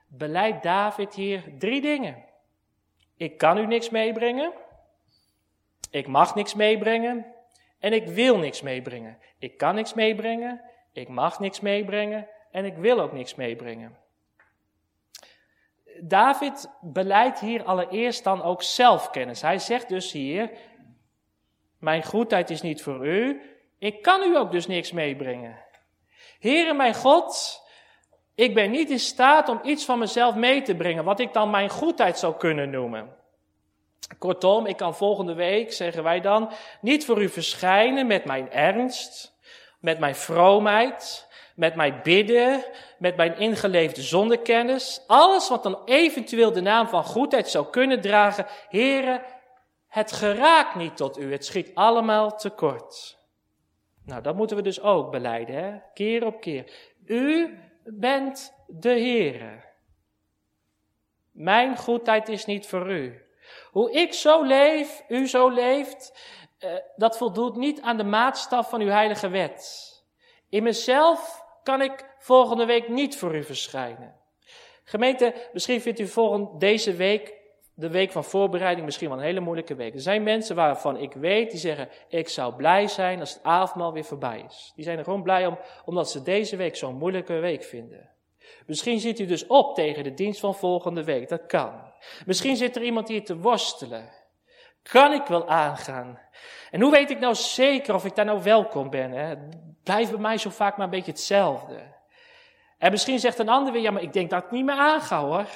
[0.08, 2.24] beleidt David hier drie dingen.
[3.16, 4.52] Ik kan u niks meebrengen.
[5.90, 7.34] Ik mag niks meebrengen.
[7.78, 9.18] En ik wil niks meebrengen.
[9.38, 10.60] Ik kan niks meebrengen.
[10.92, 12.28] Ik mag niks meebrengen.
[12.50, 14.03] En ik wil ook niks meebrengen.
[16.00, 19.42] David beleidt hier allereerst dan ook zelfkennis.
[19.42, 20.50] Hij zegt dus hier,
[21.78, 23.40] mijn goedheid is niet voor u,
[23.78, 25.58] ik kan u ook dus niks meebrengen.
[26.38, 27.62] Heere mijn God,
[28.34, 31.50] ik ben niet in staat om iets van mezelf mee te brengen, wat ik dan
[31.50, 33.16] mijn goedheid zou kunnen noemen.
[34.18, 39.38] Kortom, ik kan volgende week, zeggen wij dan, niet voor u verschijnen met mijn ernst,
[39.80, 42.64] met mijn vroomheid, met mijn bidden,
[42.98, 48.46] met mijn ingeleefde zondekennis, alles wat dan eventueel de naam van goedheid zou kunnen dragen,
[48.68, 49.22] heren,
[49.88, 53.18] het geraakt niet tot u, het schiet allemaal tekort.
[54.04, 55.78] Nou, dat moeten we dus ook beleiden, hè?
[55.94, 56.72] keer op keer.
[57.04, 59.62] U bent de Heere.
[61.30, 63.22] Mijn goedheid is niet voor u.
[63.70, 66.18] Hoe ik zo leef, u zo leeft,
[66.58, 69.92] eh, dat voldoet niet aan de maatstaf van uw heilige wet.
[70.48, 74.14] In mezelf kan ik volgende week niet voor u verschijnen.
[74.84, 77.42] Gemeente, misschien vindt u volgende, deze week
[77.74, 79.94] de week van voorbereiding misschien wel een hele moeilijke week.
[79.94, 83.92] Er zijn mensen waarvan ik weet, die zeggen, ik zou blij zijn als het avondmaal
[83.92, 84.72] weer voorbij is.
[84.74, 88.10] Die zijn er gewoon blij om, omdat ze deze week zo'n moeilijke week vinden.
[88.66, 91.92] Misschien zit u dus op tegen de dienst van volgende week, dat kan.
[92.26, 94.12] Misschien zit er iemand hier te worstelen.
[94.82, 96.20] Kan ik wel aangaan?
[96.70, 99.10] En hoe weet ik nou zeker of ik daar nou welkom ben?
[99.10, 99.34] Hè?
[99.84, 101.92] Blijft bij mij zo vaak maar een beetje hetzelfde.
[102.78, 105.20] En misschien zegt een ander weer, ja, maar ik denk dat ik niet meer aanga
[105.20, 105.46] hoor.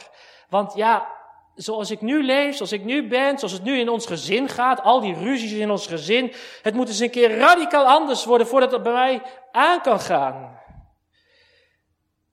[0.48, 1.08] Want ja,
[1.54, 4.82] zoals ik nu leef, zoals ik nu ben, zoals het nu in ons gezin gaat,
[4.82, 8.72] al die ruzies in ons gezin, het moet eens een keer radicaal anders worden voordat
[8.72, 10.60] het bij mij aan kan gaan.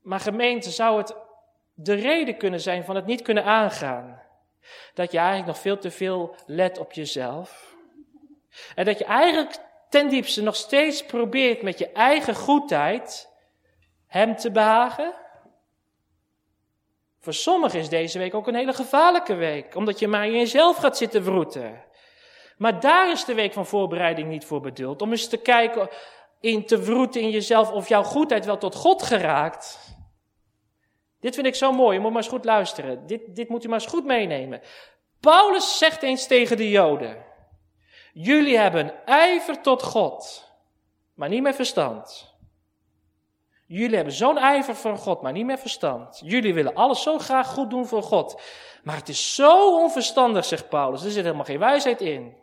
[0.01, 1.15] Maar gemeente, zou het
[1.73, 4.21] de reden kunnen zijn van het niet kunnen aangaan?
[4.93, 7.75] Dat je eigenlijk nog veel te veel let op jezelf.
[8.75, 9.57] En dat je eigenlijk
[9.95, 13.29] ten diepste nog steeds probeert met je eigen goedheid
[14.07, 15.13] hem te behagen?
[17.19, 20.77] Voor sommigen is deze week ook een hele gevaarlijke week, omdat je maar in jezelf
[20.77, 21.83] gaat zitten vroeten.
[22.57, 25.01] Maar daar is de week van voorbereiding niet voor bedoeld.
[25.01, 25.89] Om eens te kijken,
[26.39, 29.79] in te vroeten in jezelf of jouw goedheid wel tot God geraakt.
[31.19, 33.07] Dit vind ik zo mooi, je moet maar eens goed luisteren.
[33.07, 34.61] Dit, dit moet u maar eens goed meenemen.
[35.19, 37.25] Paulus zegt eens tegen de Joden:
[38.17, 40.49] Jullie hebben ijver tot God,
[41.13, 42.33] maar niet met verstand.
[43.65, 46.21] Jullie hebben zo'n ijver voor God, maar niet met verstand.
[46.23, 48.41] Jullie willen alles zo graag goed doen voor God.
[48.83, 51.03] Maar het is zo onverstandig, zegt Paulus.
[51.03, 52.35] Er zit helemaal geen wijsheid in.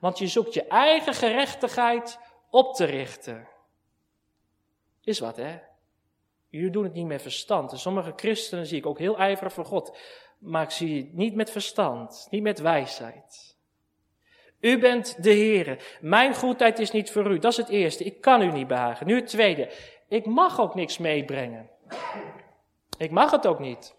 [0.00, 2.18] Want je zoekt je eigen gerechtigheid
[2.50, 3.48] op te richten.
[5.04, 5.58] Is wat, hè?
[6.48, 7.72] Jullie doen het niet met verstand.
[7.72, 9.96] En sommige christenen zie ik ook heel ijverig voor God.
[10.38, 13.58] Maar ik zie het niet met verstand, niet met wijsheid.
[14.60, 15.78] U bent de Heere.
[16.00, 17.38] Mijn goedheid is niet voor u.
[17.38, 18.04] Dat is het eerste.
[18.04, 19.06] Ik kan u niet behagen.
[19.06, 19.70] Nu het tweede.
[20.08, 21.70] Ik mag ook niks meebrengen.
[22.98, 23.94] Ik mag het ook niet.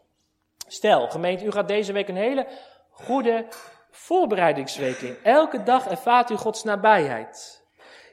[0.67, 2.47] Stel, gemeente, u gaat deze week een hele
[2.89, 3.45] goede
[3.91, 5.17] voorbereidingsweek in.
[5.24, 7.63] Elke dag ervaart u Gods nabijheid.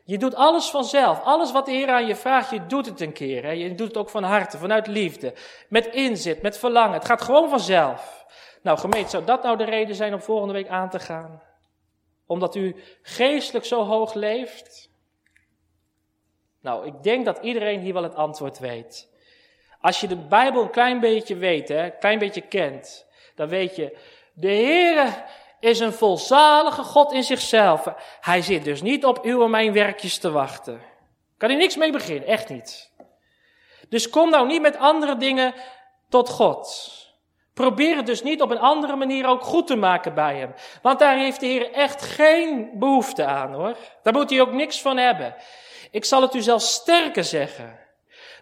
[0.04, 1.22] Je doet alles vanzelf.
[1.22, 3.42] Alles wat de Heer aan je vraagt, je doet het een keer.
[3.42, 3.50] Hè.
[3.50, 5.34] Je doet het ook van harte, vanuit liefde.
[5.68, 6.92] Met inzet, met verlangen.
[6.92, 8.26] Het gaat gewoon vanzelf.
[8.62, 11.42] Nou, gemeente, zou dat nou de reden zijn om volgende week aan te gaan?
[12.28, 14.90] Omdat u geestelijk zo hoog leeft?
[16.60, 19.08] Nou, ik denk dat iedereen hier wel het antwoord weet.
[19.80, 23.76] Als je de Bijbel een klein beetje weet, hè, een klein beetje kent, dan weet
[23.76, 23.98] je,
[24.32, 25.24] de Heere
[25.60, 27.94] is een volzalige God in zichzelf.
[28.20, 30.80] Hij zit dus niet op uw en mijn werkjes te wachten.
[31.36, 32.92] Kan hij niks mee beginnen, echt niet.
[33.88, 35.54] Dus kom nou niet met andere dingen
[36.08, 36.92] tot God.
[37.58, 40.54] Probeer het dus niet op een andere manier ook goed te maken bij hem.
[40.82, 43.76] Want daar heeft de Heer echt geen behoefte aan hoor.
[44.02, 45.34] Daar moet hij ook niks van hebben.
[45.90, 47.78] Ik zal het u zelfs sterker zeggen.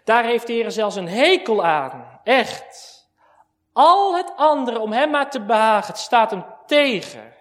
[0.03, 2.19] Daar heeft de Heer zelfs een hekel aan.
[2.23, 3.07] Echt.
[3.73, 7.33] Al het andere om hem maar te behagen, staat hem tegen.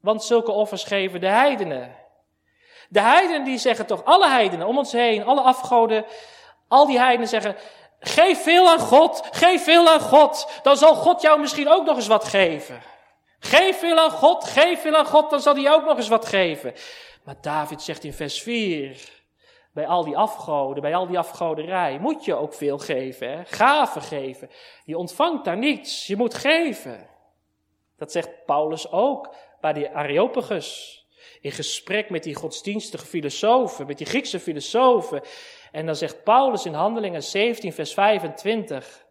[0.00, 1.96] Want zulke offers geven de heidenen.
[2.88, 6.04] De heidenen die zeggen toch, alle heidenen om ons heen, alle afgoden,
[6.68, 7.56] al die heidenen zeggen,
[8.02, 11.96] geef veel aan God, geef veel aan God, dan zal God jou misschien ook nog
[11.96, 12.82] eens wat geven.
[13.38, 16.26] Geef veel aan God, geef veel aan God, dan zal hij ook nog eens wat
[16.26, 16.74] geven.
[17.24, 19.10] Maar David zegt in vers 4,
[19.72, 23.44] bij al die afgoden, bij al die afgoderij, moet je ook veel geven, hè?
[23.44, 24.50] gaven geven.
[24.84, 27.08] Je ontvangt daar niets, je moet geven.
[27.96, 31.00] Dat zegt Paulus ook bij die Areopagus.
[31.40, 35.22] In gesprek met die godsdienstige filosofen, met die Griekse filosofen.
[35.72, 39.06] En dan zegt Paulus in Handelingen 17, vers 25.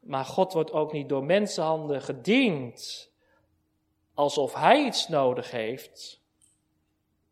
[0.00, 3.10] Maar God wordt ook niet door mensenhanden gediend,
[4.14, 6.22] alsof hij iets nodig heeft.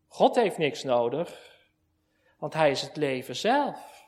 [0.07, 1.57] God heeft niks nodig,
[2.37, 4.05] want hij is het leven zelf.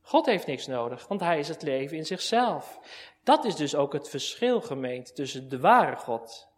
[0.00, 2.78] God heeft niks nodig, want hij is het leven in zichzelf.
[3.22, 6.48] Dat is dus ook het verschil, gemeend, tussen de ware God,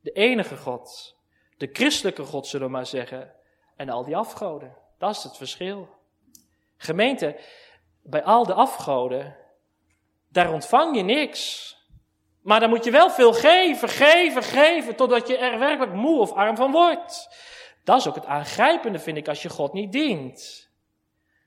[0.00, 1.16] de enige God,
[1.56, 3.34] de christelijke God, zullen we maar zeggen,
[3.76, 4.76] en al die afgoden.
[4.98, 5.88] Dat is het verschil.
[6.76, 7.40] Gemeente,
[8.02, 9.36] bij al de afgoden,
[10.28, 11.66] daar ontvang je niks.
[12.42, 16.32] Maar dan moet je wel veel geven, geven, geven, totdat je er werkelijk moe of
[16.32, 17.36] arm van wordt.
[17.84, 20.68] Dat is ook het aangrijpende, vind ik, als je God niet dient.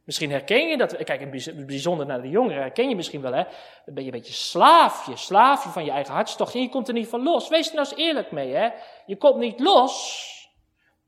[0.04, 1.32] Misschien herken je dat, kijk,
[1.66, 3.44] bijzonder naar de jongeren, herken je misschien wel, hè?
[3.86, 6.94] Dan ben je een beetje slaafje, slaafje van je eigen hartstocht en je komt er
[6.94, 7.50] niet van los.
[7.50, 8.70] Wees er nou eens eerlijk mee, hè?
[9.06, 10.41] Je komt niet los,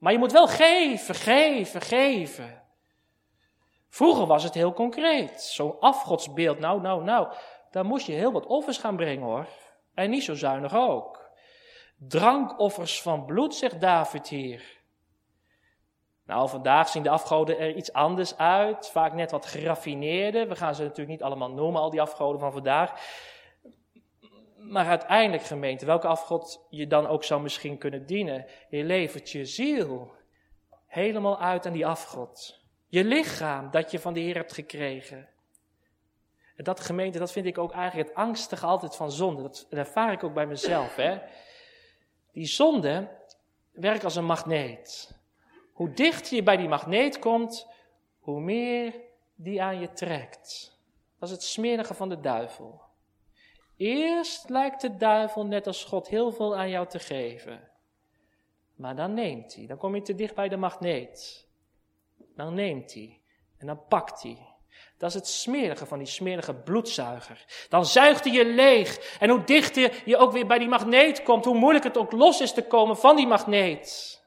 [0.04, 2.62] maar je moet wel geven, geven, geven.
[3.90, 5.42] Vroeger was het heel concreet.
[5.42, 7.34] Zo'n afgodsbeeld, nou, nou, nou,
[7.72, 9.48] daar moest je heel wat offers gaan brengen hoor.
[9.94, 11.32] En niet zo zuinig ook.
[11.98, 14.82] Drankoffers van bloed, zegt David hier.
[16.26, 20.48] Nou, vandaag zien de afgoden er iets anders uit, vaak net wat geraffineerder.
[20.48, 22.92] We gaan ze natuurlijk niet allemaal noemen, al die afgoden van vandaag.
[24.64, 29.46] Maar uiteindelijk, gemeente, welke afgod je dan ook zou misschien kunnen dienen, je levert je
[29.46, 30.12] ziel
[30.86, 32.62] helemaal uit aan die afgod.
[32.88, 35.30] Je lichaam dat je van de Heer hebt gekregen.
[36.56, 39.42] En dat gemeente, dat vind ik ook eigenlijk het angstige altijd van zonde.
[39.42, 40.96] Dat ervaar ik ook bij mezelf.
[40.96, 41.20] Hè?
[42.32, 43.08] Die zonde
[43.72, 45.18] werkt als een magneet.
[45.74, 47.68] Hoe dichter je bij die magneet komt,
[48.20, 48.94] hoe meer
[49.36, 50.78] die aan je trekt.
[51.20, 52.83] Dat is het smerige van de duivel.
[53.78, 57.70] Eerst lijkt de duivel net als God heel veel aan jou te geven.
[58.76, 61.48] Maar dan neemt hij, dan kom je te dicht bij de magneet.
[62.36, 63.22] Dan neemt hij
[63.58, 64.54] en dan pakt hij.
[64.98, 67.46] Dat is het smerige van die smerige bloedzuiger.
[67.70, 69.18] Dan zuigt hij je leeg.
[69.20, 72.42] En hoe dichter je ook weer bij die magneet komt, hoe moeilijk het ook los
[72.42, 74.22] is te komen van die magneet.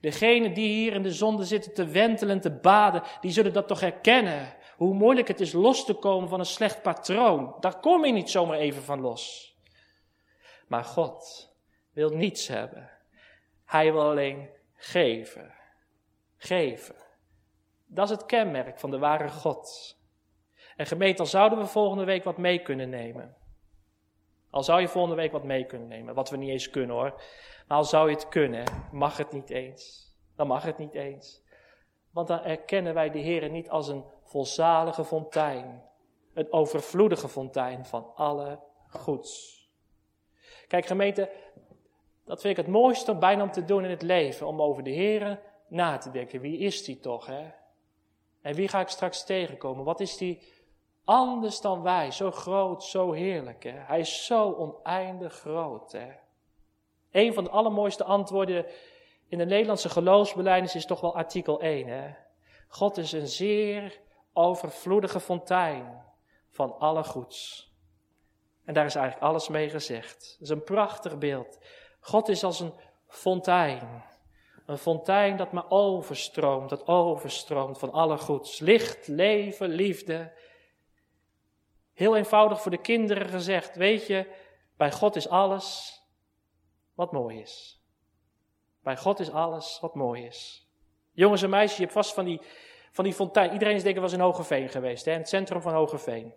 [0.00, 3.68] Degenen die hier in de zonde zitten te wentelen en te baden, die zullen dat
[3.68, 4.54] toch herkennen.
[4.76, 7.56] Hoe moeilijk het is los te komen van een slecht patroon.
[7.60, 9.54] Daar kom je niet zomaar even van los.
[10.66, 11.52] Maar God
[11.92, 12.90] wil niets hebben.
[13.64, 15.54] Hij wil alleen geven.
[16.36, 16.94] Geven.
[17.86, 19.96] Dat is het kenmerk van de ware God.
[20.76, 23.36] En gemeente, al zouden we volgende week wat mee kunnen nemen.
[24.50, 27.22] Al zou je volgende week wat mee kunnen nemen, wat we niet eens kunnen hoor.
[27.68, 30.14] Maar al zou je het kunnen, mag het niet eens.
[30.36, 31.42] Dan mag het niet eens.
[32.10, 34.04] Want dan erkennen wij de Heer niet als een
[34.36, 35.82] volzalige fontein.
[36.34, 39.60] Een overvloedige fontein van alle goeds.
[40.68, 41.30] Kijk gemeente,
[42.24, 44.46] dat vind ik het mooiste bijna om te doen in het leven.
[44.46, 46.40] Om over de Heer na te denken.
[46.40, 47.50] Wie is die toch hè?
[48.42, 49.84] En wie ga ik straks tegenkomen?
[49.84, 50.42] Wat is die
[51.04, 52.10] anders dan wij?
[52.10, 53.64] Zo groot, zo heerlijk.
[53.64, 53.70] Hè?
[53.70, 55.92] Hij is zo oneindig groot.
[55.92, 56.08] Hè?
[57.10, 58.66] Een van de allermooiste antwoorden
[59.28, 61.86] in de Nederlandse geloofsbeleidnis is toch wel artikel 1.
[61.86, 62.14] Hè?
[62.68, 64.04] God is een zeer
[64.36, 66.04] overvloedige fontein
[66.48, 67.70] van alle goeds.
[68.64, 70.30] En daar is eigenlijk alles mee gezegd.
[70.32, 71.58] Het is een prachtig beeld.
[72.00, 72.72] God is als een
[73.06, 74.04] fontein.
[74.66, 78.58] Een fontein dat maar overstroomt, dat overstroomt van alle goeds.
[78.58, 80.32] Licht, leven, liefde.
[81.92, 84.34] Heel eenvoudig voor de kinderen gezegd, weet je,
[84.76, 86.00] bij God is alles
[86.94, 87.80] wat mooi is.
[88.82, 90.68] Bij God is alles wat mooi is.
[91.12, 92.40] Jongens en meisjes, je hebt vast van die,
[92.96, 93.52] van die fontein.
[93.52, 95.12] Iedereen is denk ik wel eens in Hogeveen geweest, hè?
[95.12, 96.34] in het centrum van Hogeveen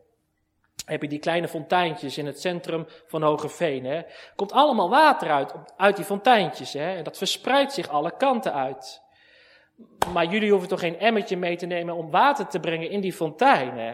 [0.86, 3.86] heb je die kleine fonteintjes in het centrum van Hogeveen.
[3.86, 4.02] Hè.
[4.36, 6.74] Komt allemaal water uit, uit die fonteintjes.
[6.74, 6.96] Hè.
[6.96, 9.02] En dat verspreidt zich alle kanten uit.
[10.14, 13.14] Maar jullie hoeven toch geen emmertje mee te nemen om water te brengen in die
[13.14, 13.78] fontein.
[13.78, 13.94] Hè.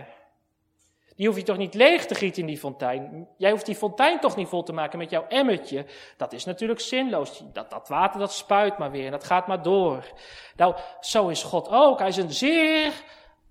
[1.16, 3.28] Die hoef je toch niet leeg te gieten in die fontein.
[3.38, 5.86] Jij hoeft die fontein toch niet vol te maken met jouw emmertje.
[6.18, 7.44] Dat is natuurlijk zinloos.
[7.54, 10.12] Dat, dat water dat spuit maar weer en dat gaat maar door.
[10.56, 12.00] Nou, zo is God ook.
[12.00, 13.04] Hij is een zeer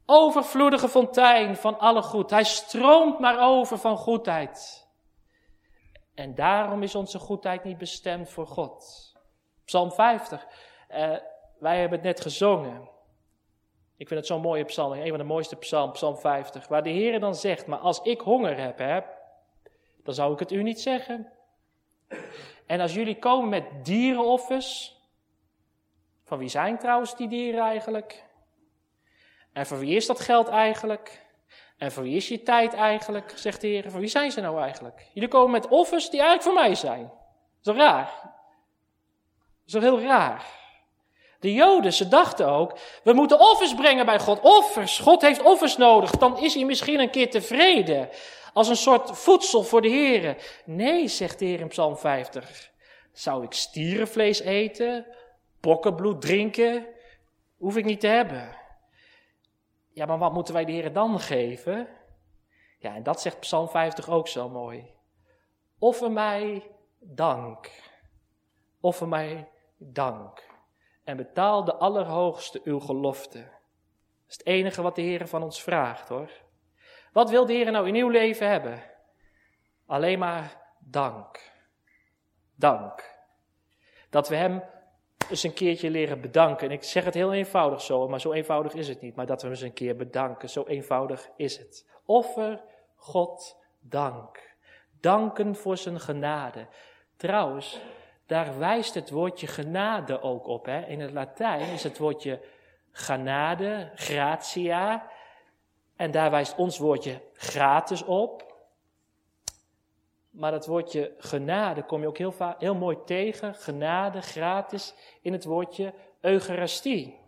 [0.06, 2.30] overvloedige fontein van alle goed.
[2.30, 4.88] Hij stroomt maar over van goedheid.
[6.14, 8.84] En daarom is onze goedheid niet bestemd voor God.
[9.64, 10.46] Psalm 50.
[10.90, 11.16] Uh,
[11.58, 12.93] wij hebben het net gezongen.
[13.96, 16.68] Ik vind het zo'n mooie psalm, een van de mooiste psalmen, psalm 50.
[16.68, 19.00] Waar de Heer dan zegt, maar als ik honger heb, hè,
[20.02, 21.32] dan zou ik het u niet zeggen.
[22.66, 24.98] En als jullie komen met dierenoffers,
[26.24, 28.24] van wie zijn trouwens die dieren eigenlijk?
[29.52, 31.22] En voor wie is dat geld eigenlijk?
[31.78, 33.32] En voor wie is je tijd eigenlijk?
[33.34, 33.90] Zegt de Heer.
[33.90, 35.08] Voor wie zijn ze nou eigenlijk?
[35.12, 37.12] Jullie komen met offers die eigenlijk voor mij zijn.
[37.60, 38.32] Toch raar?
[39.66, 40.63] Toch heel raar?
[41.44, 44.40] De Joden, ze dachten ook, we moeten offers brengen bij God.
[44.40, 44.98] Offers.
[44.98, 46.10] God heeft offers nodig.
[46.10, 48.08] Dan is hij misschien een keer tevreden.
[48.52, 50.36] Als een soort voedsel voor de Heer.
[50.64, 52.70] Nee, zegt de Heer in Psalm 50.
[53.12, 55.06] Zou ik stierenvlees eten?
[55.60, 56.86] Bokkenbloed drinken?
[57.56, 58.56] Hoef ik niet te hebben.
[59.92, 61.88] Ja, maar wat moeten wij de Heer dan geven?
[62.78, 64.84] Ja, en dat zegt Psalm 50 ook zo mooi.
[65.78, 67.70] Offer mij dank.
[68.80, 70.52] Offer mij dank.
[71.04, 73.38] En betaal de Allerhoogste uw gelofte.
[73.38, 76.30] Dat is het enige wat de Heer van ons vraagt hoor.
[77.12, 78.82] Wat wil de Heer nou in uw leven hebben?
[79.86, 81.52] Alleen maar dank.
[82.54, 83.12] Dank.
[84.10, 84.62] Dat we Hem
[85.30, 86.66] eens een keertje leren bedanken.
[86.66, 89.16] En ik zeg het heel eenvoudig zo, maar zo eenvoudig is het niet.
[89.16, 91.90] Maar dat we eens een keer bedanken, zo eenvoudig is het.
[92.04, 92.62] Offer
[92.94, 94.56] God dank.
[95.00, 96.66] Danken voor zijn genade.
[97.16, 97.80] Trouwens,
[98.26, 100.66] daar wijst het woordje genade ook op.
[100.66, 100.86] Hè?
[100.86, 102.40] In het Latijn is het woordje
[102.90, 105.10] genade, gratia.
[105.96, 108.52] En daar wijst ons woordje gratis op.
[110.30, 115.44] Maar dat woordje genade kom je ook heel, heel mooi tegen, genade, gratis, in het
[115.44, 117.18] woordje Eucharistie.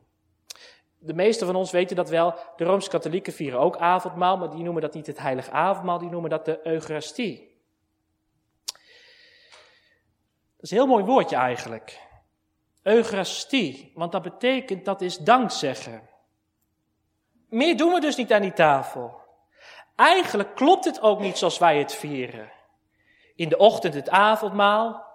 [0.99, 4.82] De meesten van ons weten dat wel, de Rooms-Katholieken vieren ook avondmaal, maar die noemen
[4.82, 7.55] dat niet het heilige avondmaal, die noemen dat de Eucharistie.
[10.66, 12.00] Is een heel mooi woordje eigenlijk.
[12.82, 16.08] Eucharistie, want dat betekent dat is dankzeggen.
[17.48, 19.20] Meer doen we dus niet aan die tafel.
[19.96, 22.52] Eigenlijk klopt het ook niet zoals wij het vieren.
[23.34, 25.06] In de ochtend het avondmaal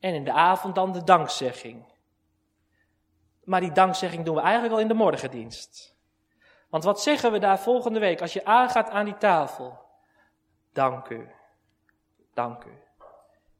[0.00, 1.84] en in de avond dan de dankzegging.
[3.44, 5.96] Maar die dankzegging doen we eigenlijk al in de morgendienst.
[6.68, 9.78] Want wat zeggen we daar volgende week als je aangaat aan die tafel?
[10.72, 11.30] Dank u.
[12.34, 12.79] Dank u.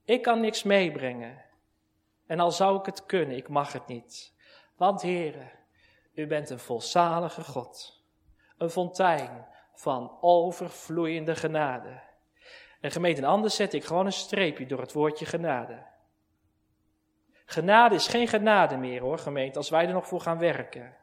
[0.04, 1.44] Ik kan niks meebrengen.
[2.26, 4.34] En al zou ik het kunnen, ik mag het niet.
[4.76, 5.50] Want heren,
[6.14, 8.02] u bent een volzalige God.
[8.58, 12.00] Een fontein van overvloeiende genade.
[12.80, 15.86] En gemeente, anders zet ik gewoon een streepje door het woordje genade.
[17.44, 20.96] Genade is geen genade meer hoor, gemeente, als wij er nog voor gaan werken.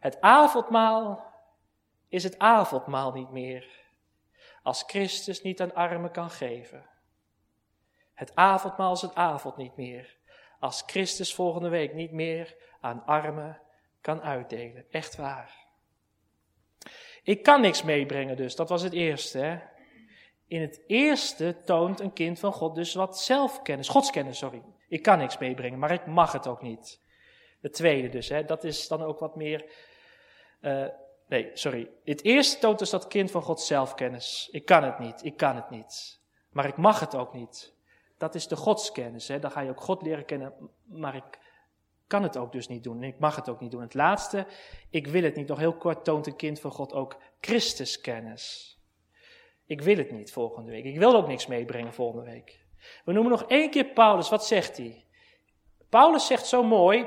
[0.00, 1.32] Het avondmaal
[2.08, 3.88] is het avondmaal niet meer,
[4.62, 6.89] als Christus niet aan armen kan geven.
[8.20, 10.16] Het avondmaal is het avond niet meer,
[10.58, 13.60] als Christus volgende week niet meer aan armen
[14.00, 14.84] kan uitdelen.
[14.90, 15.66] Echt waar.
[17.22, 19.38] Ik kan niks meebrengen dus, dat was het eerste.
[19.38, 19.58] Hè?
[20.46, 24.62] In het eerste toont een kind van God dus wat zelfkennis, godskennis, sorry.
[24.88, 27.00] Ik kan niks meebrengen, maar ik mag het ook niet.
[27.60, 29.64] Het tweede dus, hè, dat is dan ook wat meer.
[30.60, 30.86] Uh,
[31.28, 31.90] nee, sorry.
[32.04, 34.48] Het eerste toont dus dat kind van God zelfkennis.
[34.50, 36.20] Ik kan het niet, ik kan het niet.
[36.50, 37.78] Maar ik mag het ook niet.
[38.20, 39.28] Dat is de godskennis.
[39.28, 39.38] Hè.
[39.38, 40.54] Dan ga je ook God leren kennen,
[40.84, 41.38] maar ik
[42.06, 43.02] kan het ook dus niet doen.
[43.02, 43.80] En ik mag het ook niet doen.
[43.80, 44.46] Het laatste,
[44.90, 45.48] ik wil het niet.
[45.48, 48.76] Nog heel kort toont een kind van God ook Christuskennis.
[49.66, 50.84] Ik wil het niet volgende week.
[50.84, 52.60] Ik wil ook niks meebrengen volgende week.
[53.04, 54.28] We noemen nog één keer Paulus.
[54.28, 55.04] Wat zegt hij?
[55.88, 57.06] Paulus zegt zo mooi: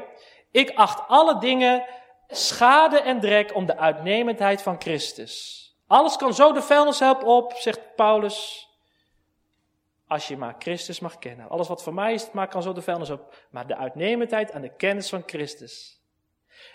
[0.51, 1.85] Ik acht alle dingen
[2.27, 5.61] schade en drek om de uitnemendheid van Christus.
[5.87, 8.67] Alles kan zo de vuilnishelp op, zegt Paulus.
[10.13, 11.49] Als je maar Christus mag kennen.
[11.49, 13.35] Alles wat voor mij is, maar kan zo de vuilnis op.
[13.49, 16.01] Maar de uitnemendheid aan de kennis van Christus.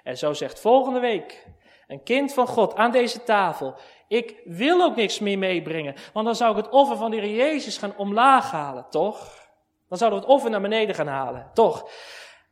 [0.02, 1.46] En zo zegt volgende week
[1.86, 3.74] een kind van God aan deze tafel.
[4.08, 7.36] Ik wil ook niks meer meebrengen, want dan zou ik het offer van de Heer
[7.36, 9.48] Jezus gaan omlaag halen, toch?
[9.88, 11.90] Dan zouden we het offer naar beneden gaan halen, toch?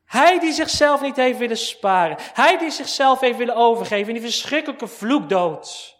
[0.04, 4.30] Hij die zichzelf niet heeft willen sparen, hij die zichzelf heeft willen overgeven in die
[4.30, 5.95] verschrikkelijke vloekdood.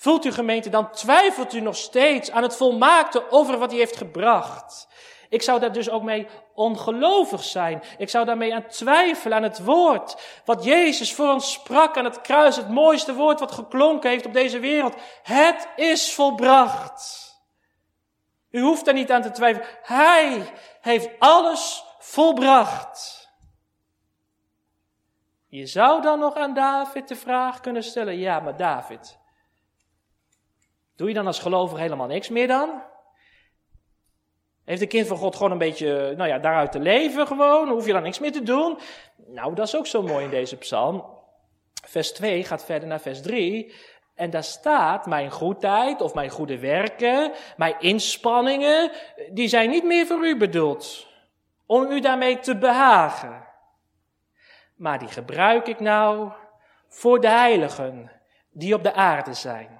[0.00, 3.96] Voelt u gemeente, dan twijfelt u nog steeds aan het volmaakte over wat hij heeft
[3.96, 4.88] gebracht.
[5.28, 7.82] Ik zou daar dus ook mee ongelovig zijn.
[7.98, 10.40] Ik zou daarmee aan twijfelen aan het woord.
[10.44, 12.56] Wat Jezus voor ons sprak aan het kruis.
[12.56, 14.94] Het mooiste woord wat geklonken heeft op deze wereld.
[15.22, 17.36] Het is volbracht.
[18.50, 19.68] U hoeft daar niet aan te twijfelen.
[19.82, 23.28] Hij heeft alles volbracht.
[25.48, 28.18] Je zou dan nog aan David de vraag kunnen stellen.
[28.18, 29.17] Ja, maar David.
[30.98, 32.82] Doe je dan als gelovige helemaal niks meer dan?
[34.64, 37.68] Heeft een kind van God gewoon een beetje, nou ja, daaruit te leven gewoon?
[37.68, 38.78] Hoef je dan niks meer te doen?
[39.26, 41.04] Nou, dat is ook zo mooi in deze psalm.
[41.86, 43.74] Vers 2 gaat verder naar vers 3.
[44.14, 48.90] En daar staat, mijn goedheid of mijn goede werken, mijn inspanningen,
[49.30, 51.06] die zijn niet meer voor u bedoeld.
[51.66, 53.46] Om u daarmee te behagen.
[54.76, 56.32] Maar die gebruik ik nou
[56.88, 58.10] voor de heiligen
[58.50, 59.77] die op de aarde zijn.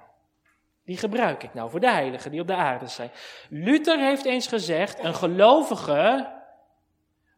[0.89, 3.11] Die gebruik ik nou voor de heiligen die op de aarde zijn.
[3.49, 6.31] Luther heeft eens gezegd, een gelovige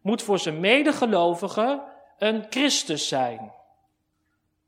[0.02, 1.82] moet voor zijn medegelovigen
[2.18, 3.54] een Christus zijn.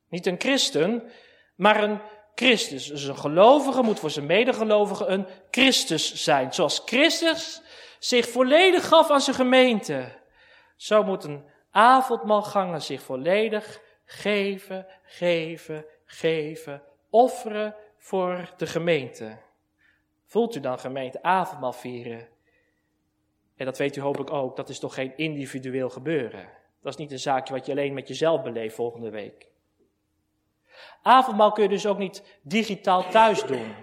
[0.10, 1.12] Niet een christen,
[1.56, 2.00] maar een
[2.36, 2.88] Christus.
[2.88, 6.54] Dus een gelovige moet voor zijn medegelovigen een Christus zijn.
[6.54, 7.62] Zoals Christus
[8.00, 10.12] zich volledig gaf aan zijn gemeente.
[10.76, 19.38] Zo moet een avondmaalganger zich volledig geven, geven, geven, offeren, voor de gemeente.
[20.26, 22.28] Voelt u dan gemeente avondmaal vieren?
[23.56, 26.50] En dat weet u hopelijk ook, dat is toch geen individueel gebeuren.
[26.82, 29.48] Dat is niet een zaakje wat je alleen met jezelf beleeft volgende week.
[31.02, 33.76] Avondmaal kun je dus ook niet digitaal thuis doen.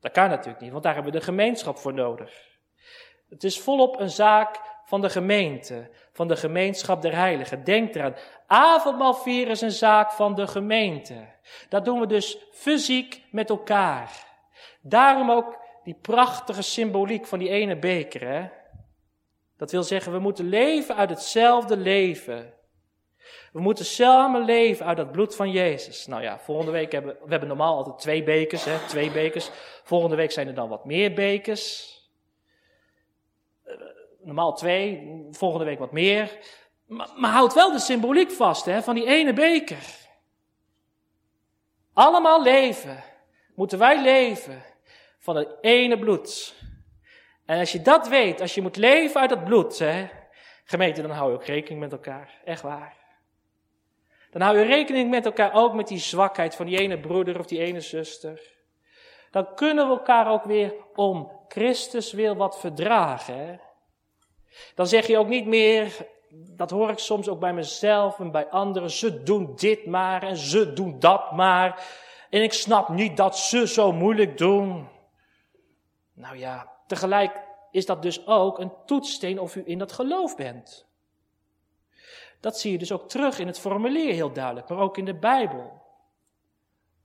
[0.00, 2.58] Dat kan natuurlijk niet, want daar hebben we de gemeenschap voor nodig.
[3.28, 4.60] Het is volop een zaak
[4.92, 7.64] van de gemeente, van de gemeenschap der heiligen.
[7.64, 8.14] Denk eraan,
[8.46, 11.14] avondmaal vieren is een zaak van de gemeente.
[11.68, 14.26] Dat doen we dus fysiek met elkaar.
[14.80, 18.28] Daarom ook die prachtige symboliek van die ene beker.
[18.28, 18.48] Hè?
[19.56, 22.54] Dat wil zeggen, we moeten leven uit hetzelfde leven.
[23.52, 26.06] We moeten samen leven uit het bloed van Jezus.
[26.06, 29.50] Nou ja, volgende week hebben we hebben normaal altijd twee bekers, hè, twee bekers.
[29.82, 31.90] Volgende week zijn er dan wat meer bekers
[34.24, 36.38] normaal twee, volgende week wat meer.
[36.86, 40.00] Maar, maar houd wel de symboliek vast hè, van die ene beker.
[41.92, 43.04] Allemaal leven,
[43.54, 44.62] moeten wij leven
[45.18, 46.54] van het ene bloed.
[47.46, 50.08] En als je dat weet, als je moet leven uit het bloed, hè,
[50.64, 52.40] gemeente, dan hou je ook rekening met elkaar.
[52.44, 52.96] Echt waar.
[54.30, 57.46] Dan hou je rekening met elkaar ook met die zwakheid van die ene broeder of
[57.46, 58.40] die ene zuster.
[59.30, 63.38] Dan kunnen we elkaar ook weer om Christus wil wat verdragen.
[63.38, 63.56] Hè?
[64.74, 68.48] Dan zeg je ook niet meer, dat hoor ik soms ook bij mezelf en bij
[68.48, 71.86] anderen, ze doen dit maar en ze doen dat maar.
[72.30, 74.88] En ik snap niet dat ze zo moeilijk doen.
[76.14, 77.40] Nou ja, tegelijk
[77.70, 80.86] is dat dus ook een toetssteen of u in dat geloof bent.
[82.40, 85.14] Dat zie je dus ook terug in het formulier heel duidelijk, maar ook in de
[85.14, 85.80] Bijbel.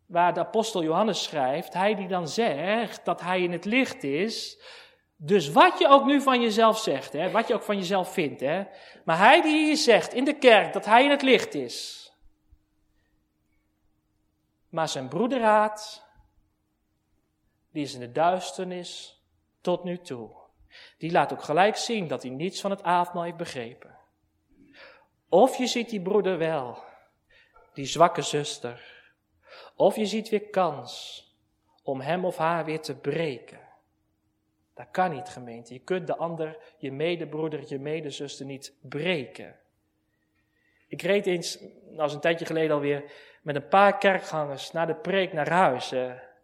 [0.06, 4.60] Waar de apostel Johannes schrijft, hij die dan zegt dat hij in het licht is.
[5.20, 8.40] Dus wat je ook nu van jezelf zegt, hè, wat je ook van jezelf vindt,
[8.40, 8.64] hè,
[9.06, 12.06] maar hij die hier zegt in de kerk dat hij in het licht is.
[14.70, 16.06] Maar zijn broederaad,
[17.72, 19.22] die is in de duisternis
[19.62, 20.30] tot nu toe.
[20.98, 23.98] Die laat ook gelijk zien dat hij niets van het avondmaal heeft begrepen.
[25.30, 26.84] Of je ziet die broeder wel,
[27.74, 28.96] die zwakke zuster.
[29.76, 31.24] Of je ziet weer kans
[31.84, 33.67] om hem of haar weer te breken.
[34.78, 35.74] Dat kan niet, gemeente.
[35.74, 39.56] Je kunt de ander, je medebroeder, je medezuster niet breken.
[40.88, 41.60] Ik reed eens,
[41.98, 43.12] als een tijdje geleden alweer,
[43.42, 45.92] met een paar kerkgangers naar de preek naar huis.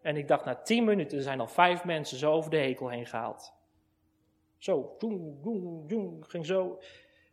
[0.02, 3.06] en ik dacht, na tien minuten zijn al vijf mensen zo over de hekel heen
[3.06, 3.54] gehaald.
[4.58, 6.80] Zo, doen, doen, doen, ging zo.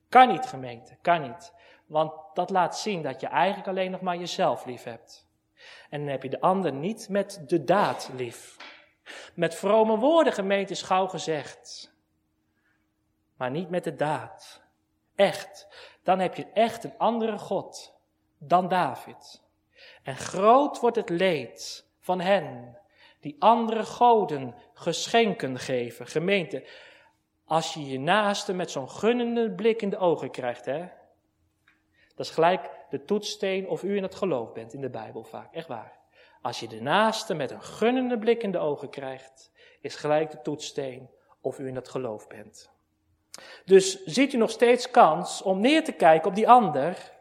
[0.09, 1.53] Kan niet, gemeente, kan niet.
[1.87, 5.29] Want dat laat zien dat je eigenlijk alleen nog maar jezelf lief hebt.
[5.91, 8.57] En dan heb je de ander niet met de daad lief.
[9.35, 11.95] Met vrome woorden, gemeente, is gauw gezegd.
[13.37, 14.63] Maar niet met de daad.
[15.15, 15.69] Echt.
[16.03, 17.95] Dan heb je echt een andere God
[18.39, 19.43] dan David.
[20.03, 22.79] En groot wordt het leed van hen
[23.21, 26.07] die andere goden geschenken geven.
[26.07, 26.67] Gemeente,
[27.45, 30.79] als je je naaste met zo'n gunnende blik in de ogen krijgt, hè.
[32.15, 35.55] Dat is gelijk de toetssteen of u in het geloof bent in de Bijbel vaak.
[35.55, 36.00] Echt waar.
[36.43, 40.41] Als je de naaste met een gunnende blik in de ogen krijgt, is gelijk de
[40.43, 41.11] toetssteen
[41.41, 42.71] of u in het geloof bent.
[43.65, 47.13] Dus ziet u nog steeds kans om neer te kijken op die ander,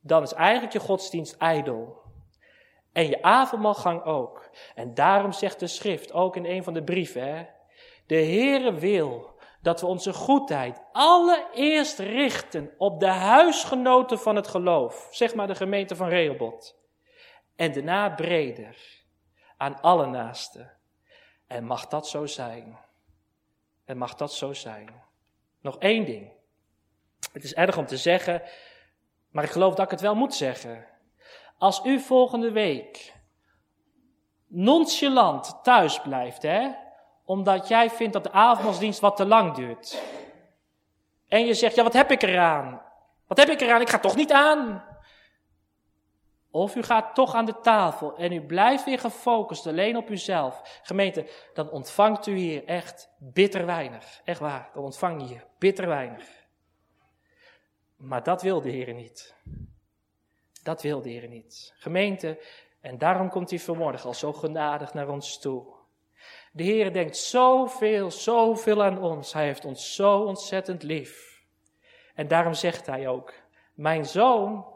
[0.00, 2.04] dan is eigenlijk je godsdienst ijdel.
[2.92, 4.50] En je avondmaalgang ook.
[4.74, 7.46] En daarom zegt de schrift, ook in een van de brieven, hè,
[8.06, 15.08] de Heere wil dat we onze goedheid allereerst richten op de huisgenoten van het geloof,
[15.10, 16.76] zeg maar de gemeente van Rehoboth.
[17.56, 18.76] En daarna breder
[19.56, 20.72] aan alle naasten.
[21.46, 22.78] En mag dat zo zijn?
[23.84, 25.02] En mag dat zo zijn?
[25.60, 26.32] Nog één ding.
[27.32, 28.42] Het is erg om te zeggen,
[29.30, 30.86] maar ik geloof dat ik het wel moet zeggen.
[31.58, 33.14] Als u volgende week
[34.46, 36.70] nonchalant thuis blijft, hè,
[37.24, 40.02] omdat jij vindt dat de avondmaalsdienst wat te lang duurt.
[41.28, 42.82] En je zegt, ja, wat heb ik eraan?
[43.26, 43.80] Wat heb ik eraan?
[43.80, 44.84] Ik ga toch niet aan.
[46.56, 50.80] Of u gaat toch aan de tafel en u blijft weer gefocust alleen op uzelf.
[50.82, 54.20] Gemeente, dan ontvangt u hier echt bitter weinig.
[54.24, 56.46] Echt waar, dan ontvang je hier bitter weinig.
[57.96, 59.34] Maar dat wil de Heer niet.
[60.62, 61.74] Dat wil de Heer niet.
[61.76, 62.44] Gemeente,
[62.80, 65.66] en daarom komt hij vanmorgen al zo genadig naar ons toe.
[66.52, 69.32] De Heer denkt zoveel, zoveel aan ons.
[69.32, 71.42] Hij heeft ons zo ontzettend lief.
[72.14, 73.34] En daarom zegt hij ook,
[73.74, 74.74] mijn zoon,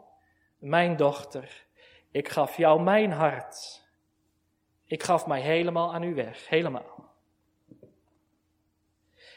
[0.57, 1.69] mijn dochter,
[2.11, 3.81] ik gaf jou mijn hart.
[4.85, 7.09] Ik gaf mij helemaal aan u weg, helemaal.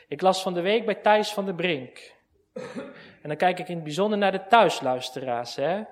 [0.08, 2.14] Ik las van de week bij Thijs van de Brink.
[3.22, 5.56] En dan kijk ik in het bijzonder naar de thuisluisteraars.
[5.56, 5.84] Hè?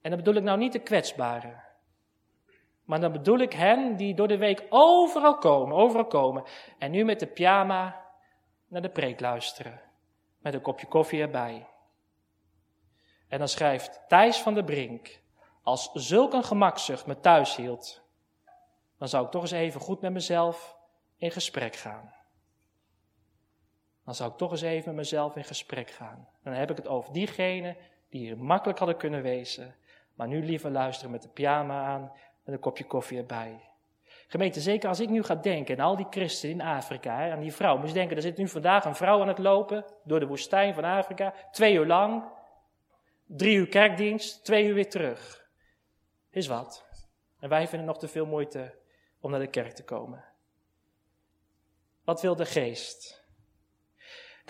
[0.00, 1.62] En dan bedoel ik nou niet de kwetsbaren.
[2.84, 6.44] Maar dan bedoel ik hen die door de week overal komen, overal komen.
[6.78, 8.06] En nu met de pyjama
[8.68, 9.80] naar de preek luisteren.
[10.38, 11.66] Met een kopje koffie erbij.
[13.28, 15.20] En dan schrijft Thijs van der Brink,
[15.62, 18.02] als zulk een gemakzucht me thuis hield,
[18.98, 20.76] dan zou ik toch eens even goed met mezelf
[21.16, 22.12] in gesprek gaan.
[24.04, 26.28] Dan zou ik toch eens even met mezelf in gesprek gaan.
[26.42, 27.76] Dan heb ik het over diegenen
[28.08, 29.74] die hier makkelijk hadden kunnen wezen,
[30.14, 32.12] maar nu liever luisteren met de pyjama aan
[32.44, 33.70] en een kopje koffie erbij.
[34.26, 37.52] Gemeente, zeker als ik nu ga denken aan al die christenen in Afrika, aan die
[37.52, 37.78] vrouw.
[37.78, 40.84] Moet denken, er zit nu vandaag een vrouw aan het lopen door de woestijn van
[40.84, 42.24] Afrika, twee uur lang,
[43.26, 45.39] drie uur kerkdienst, twee uur weer terug.
[46.30, 46.84] Is wat.
[47.38, 48.78] En wij vinden nog te veel moeite
[49.20, 50.24] om naar de kerk te komen.
[52.04, 53.20] Wat wil de geest?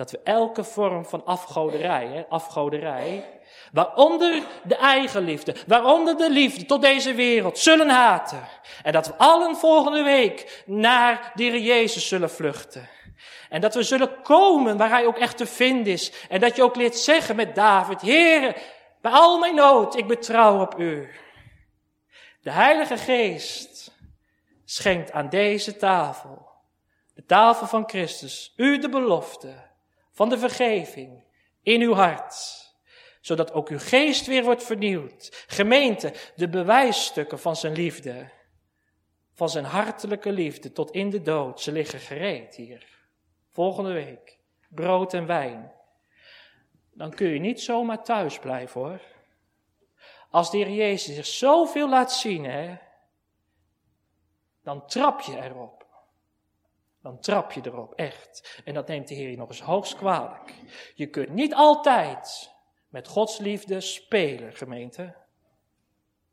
[0.00, 3.40] dat we elke vorm van afgoderij, hè, afgoderij,
[3.72, 8.48] waaronder de eigenliefde, waaronder de liefde tot deze wereld, zullen haten.
[8.82, 12.88] En dat we allen volgende week naar de Heer Jezus zullen vluchten.
[13.48, 16.12] En dat we zullen komen waar Hij ook echt te vinden is.
[16.28, 18.56] En dat je ook leert zeggen met David, Heere,
[19.00, 21.08] bij al mijn nood, ik betrouw op U.
[22.40, 23.98] De Heilige Geest
[24.64, 26.48] schenkt aan deze tafel,
[27.14, 29.54] de tafel van Christus, u de belofte
[30.12, 31.24] van de vergeving
[31.62, 32.60] in uw hart
[33.20, 35.44] zodat ook uw geest weer wordt vernieuwd.
[35.46, 38.30] Gemeente, de bewijsstukken van zijn liefde,
[39.34, 42.86] van zijn hartelijke liefde tot in de dood, ze liggen gereed hier.
[43.50, 44.38] Volgende week,
[44.68, 45.72] brood en wijn.
[46.92, 49.00] Dan kun je niet zomaar thuis blijven hoor.
[50.30, 52.76] Als de Heer Jezus zich zoveel laat zien, hè,
[54.62, 55.86] dan trap je erop.
[57.02, 58.60] Dan trap je erop, echt.
[58.64, 60.54] En dat neemt de Heer je nog eens hoogst kwalijk.
[60.94, 62.52] Je kunt niet altijd
[62.88, 65.16] met Gods liefde spelen, gemeente.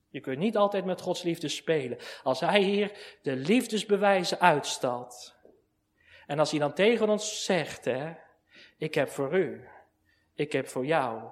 [0.10, 1.98] Je kunt niet altijd met Gods liefde spelen.
[2.24, 5.36] Als Hij hier de liefdesbewijzen uitstalt.
[6.28, 8.14] En als Hij dan tegen ons zegt, hè,
[8.78, 9.68] ik heb voor u,
[10.34, 11.32] ik heb voor jou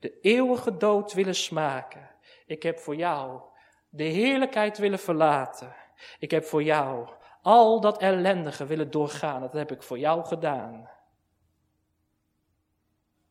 [0.00, 2.10] de eeuwige dood willen smaken.
[2.46, 3.40] Ik heb voor jou
[3.88, 5.74] de heerlijkheid willen verlaten.
[6.18, 7.08] Ik heb voor jou
[7.42, 9.40] al dat ellendige willen doorgaan.
[9.40, 10.90] Dat heb ik voor jou gedaan.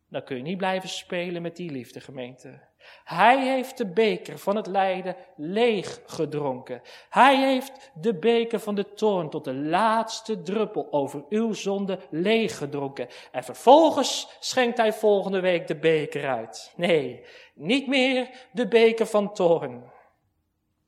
[0.07, 2.67] Dan kun je niet blijven spelen met die liefde, gemeente.
[3.03, 6.81] Hij heeft de beker van het lijden leeg gedronken.
[7.09, 12.57] Hij heeft de beker van de toorn tot de laatste druppel over uw zonde leeg
[12.57, 13.07] gedronken.
[13.31, 16.73] En vervolgens schenkt hij volgende week de beker uit.
[16.75, 19.91] Nee, niet meer de beker van toorn.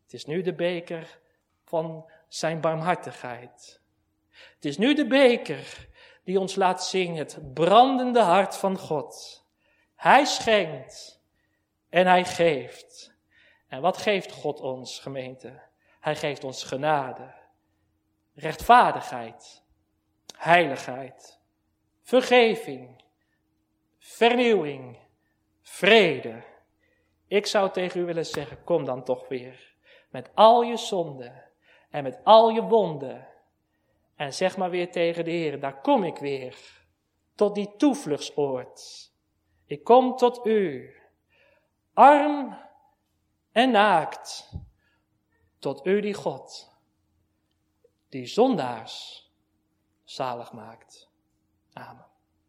[0.04, 1.20] Het is nu de beker
[1.66, 3.82] van zijn barmhartigheid.
[4.56, 5.88] Het is nu de beker
[6.24, 9.46] die ons laat zien het brandende hart van God.
[9.96, 11.21] Hij schenkt
[11.92, 13.14] en hij geeft.
[13.68, 15.62] En wat geeft God ons, gemeente?
[16.00, 17.34] Hij geeft ons genade,
[18.34, 19.64] rechtvaardigheid,
[20.38, 21.40] heiligheid,
[22.02, 23.04] vergeving,
[23.98, 24.98] vernieuwing,
[25.62, 26.44] vrede.
[27.28, 29.76] Ik zou tegen u willen zeggen, kom dan toch weer
[30.10, 31.44] met al je zonden
[31.90, 33.28] en met al je wonden
[34.16, 36.58] en zeg maar weer tegen de Heer, daar kom ik weer,
[37.36, 39.10] tot die toevluchtsoord.
[39.66, 40.96] Ik kom tot u,
[41.94, 42.58] arm
[43.52, 44.50] en naakt,
[45.60, 46.70] tot u die God,
[48.10, 49.30] die zondaars
[50.04, 51.10] zalig maakt.
[51.74, 52.11] Amen.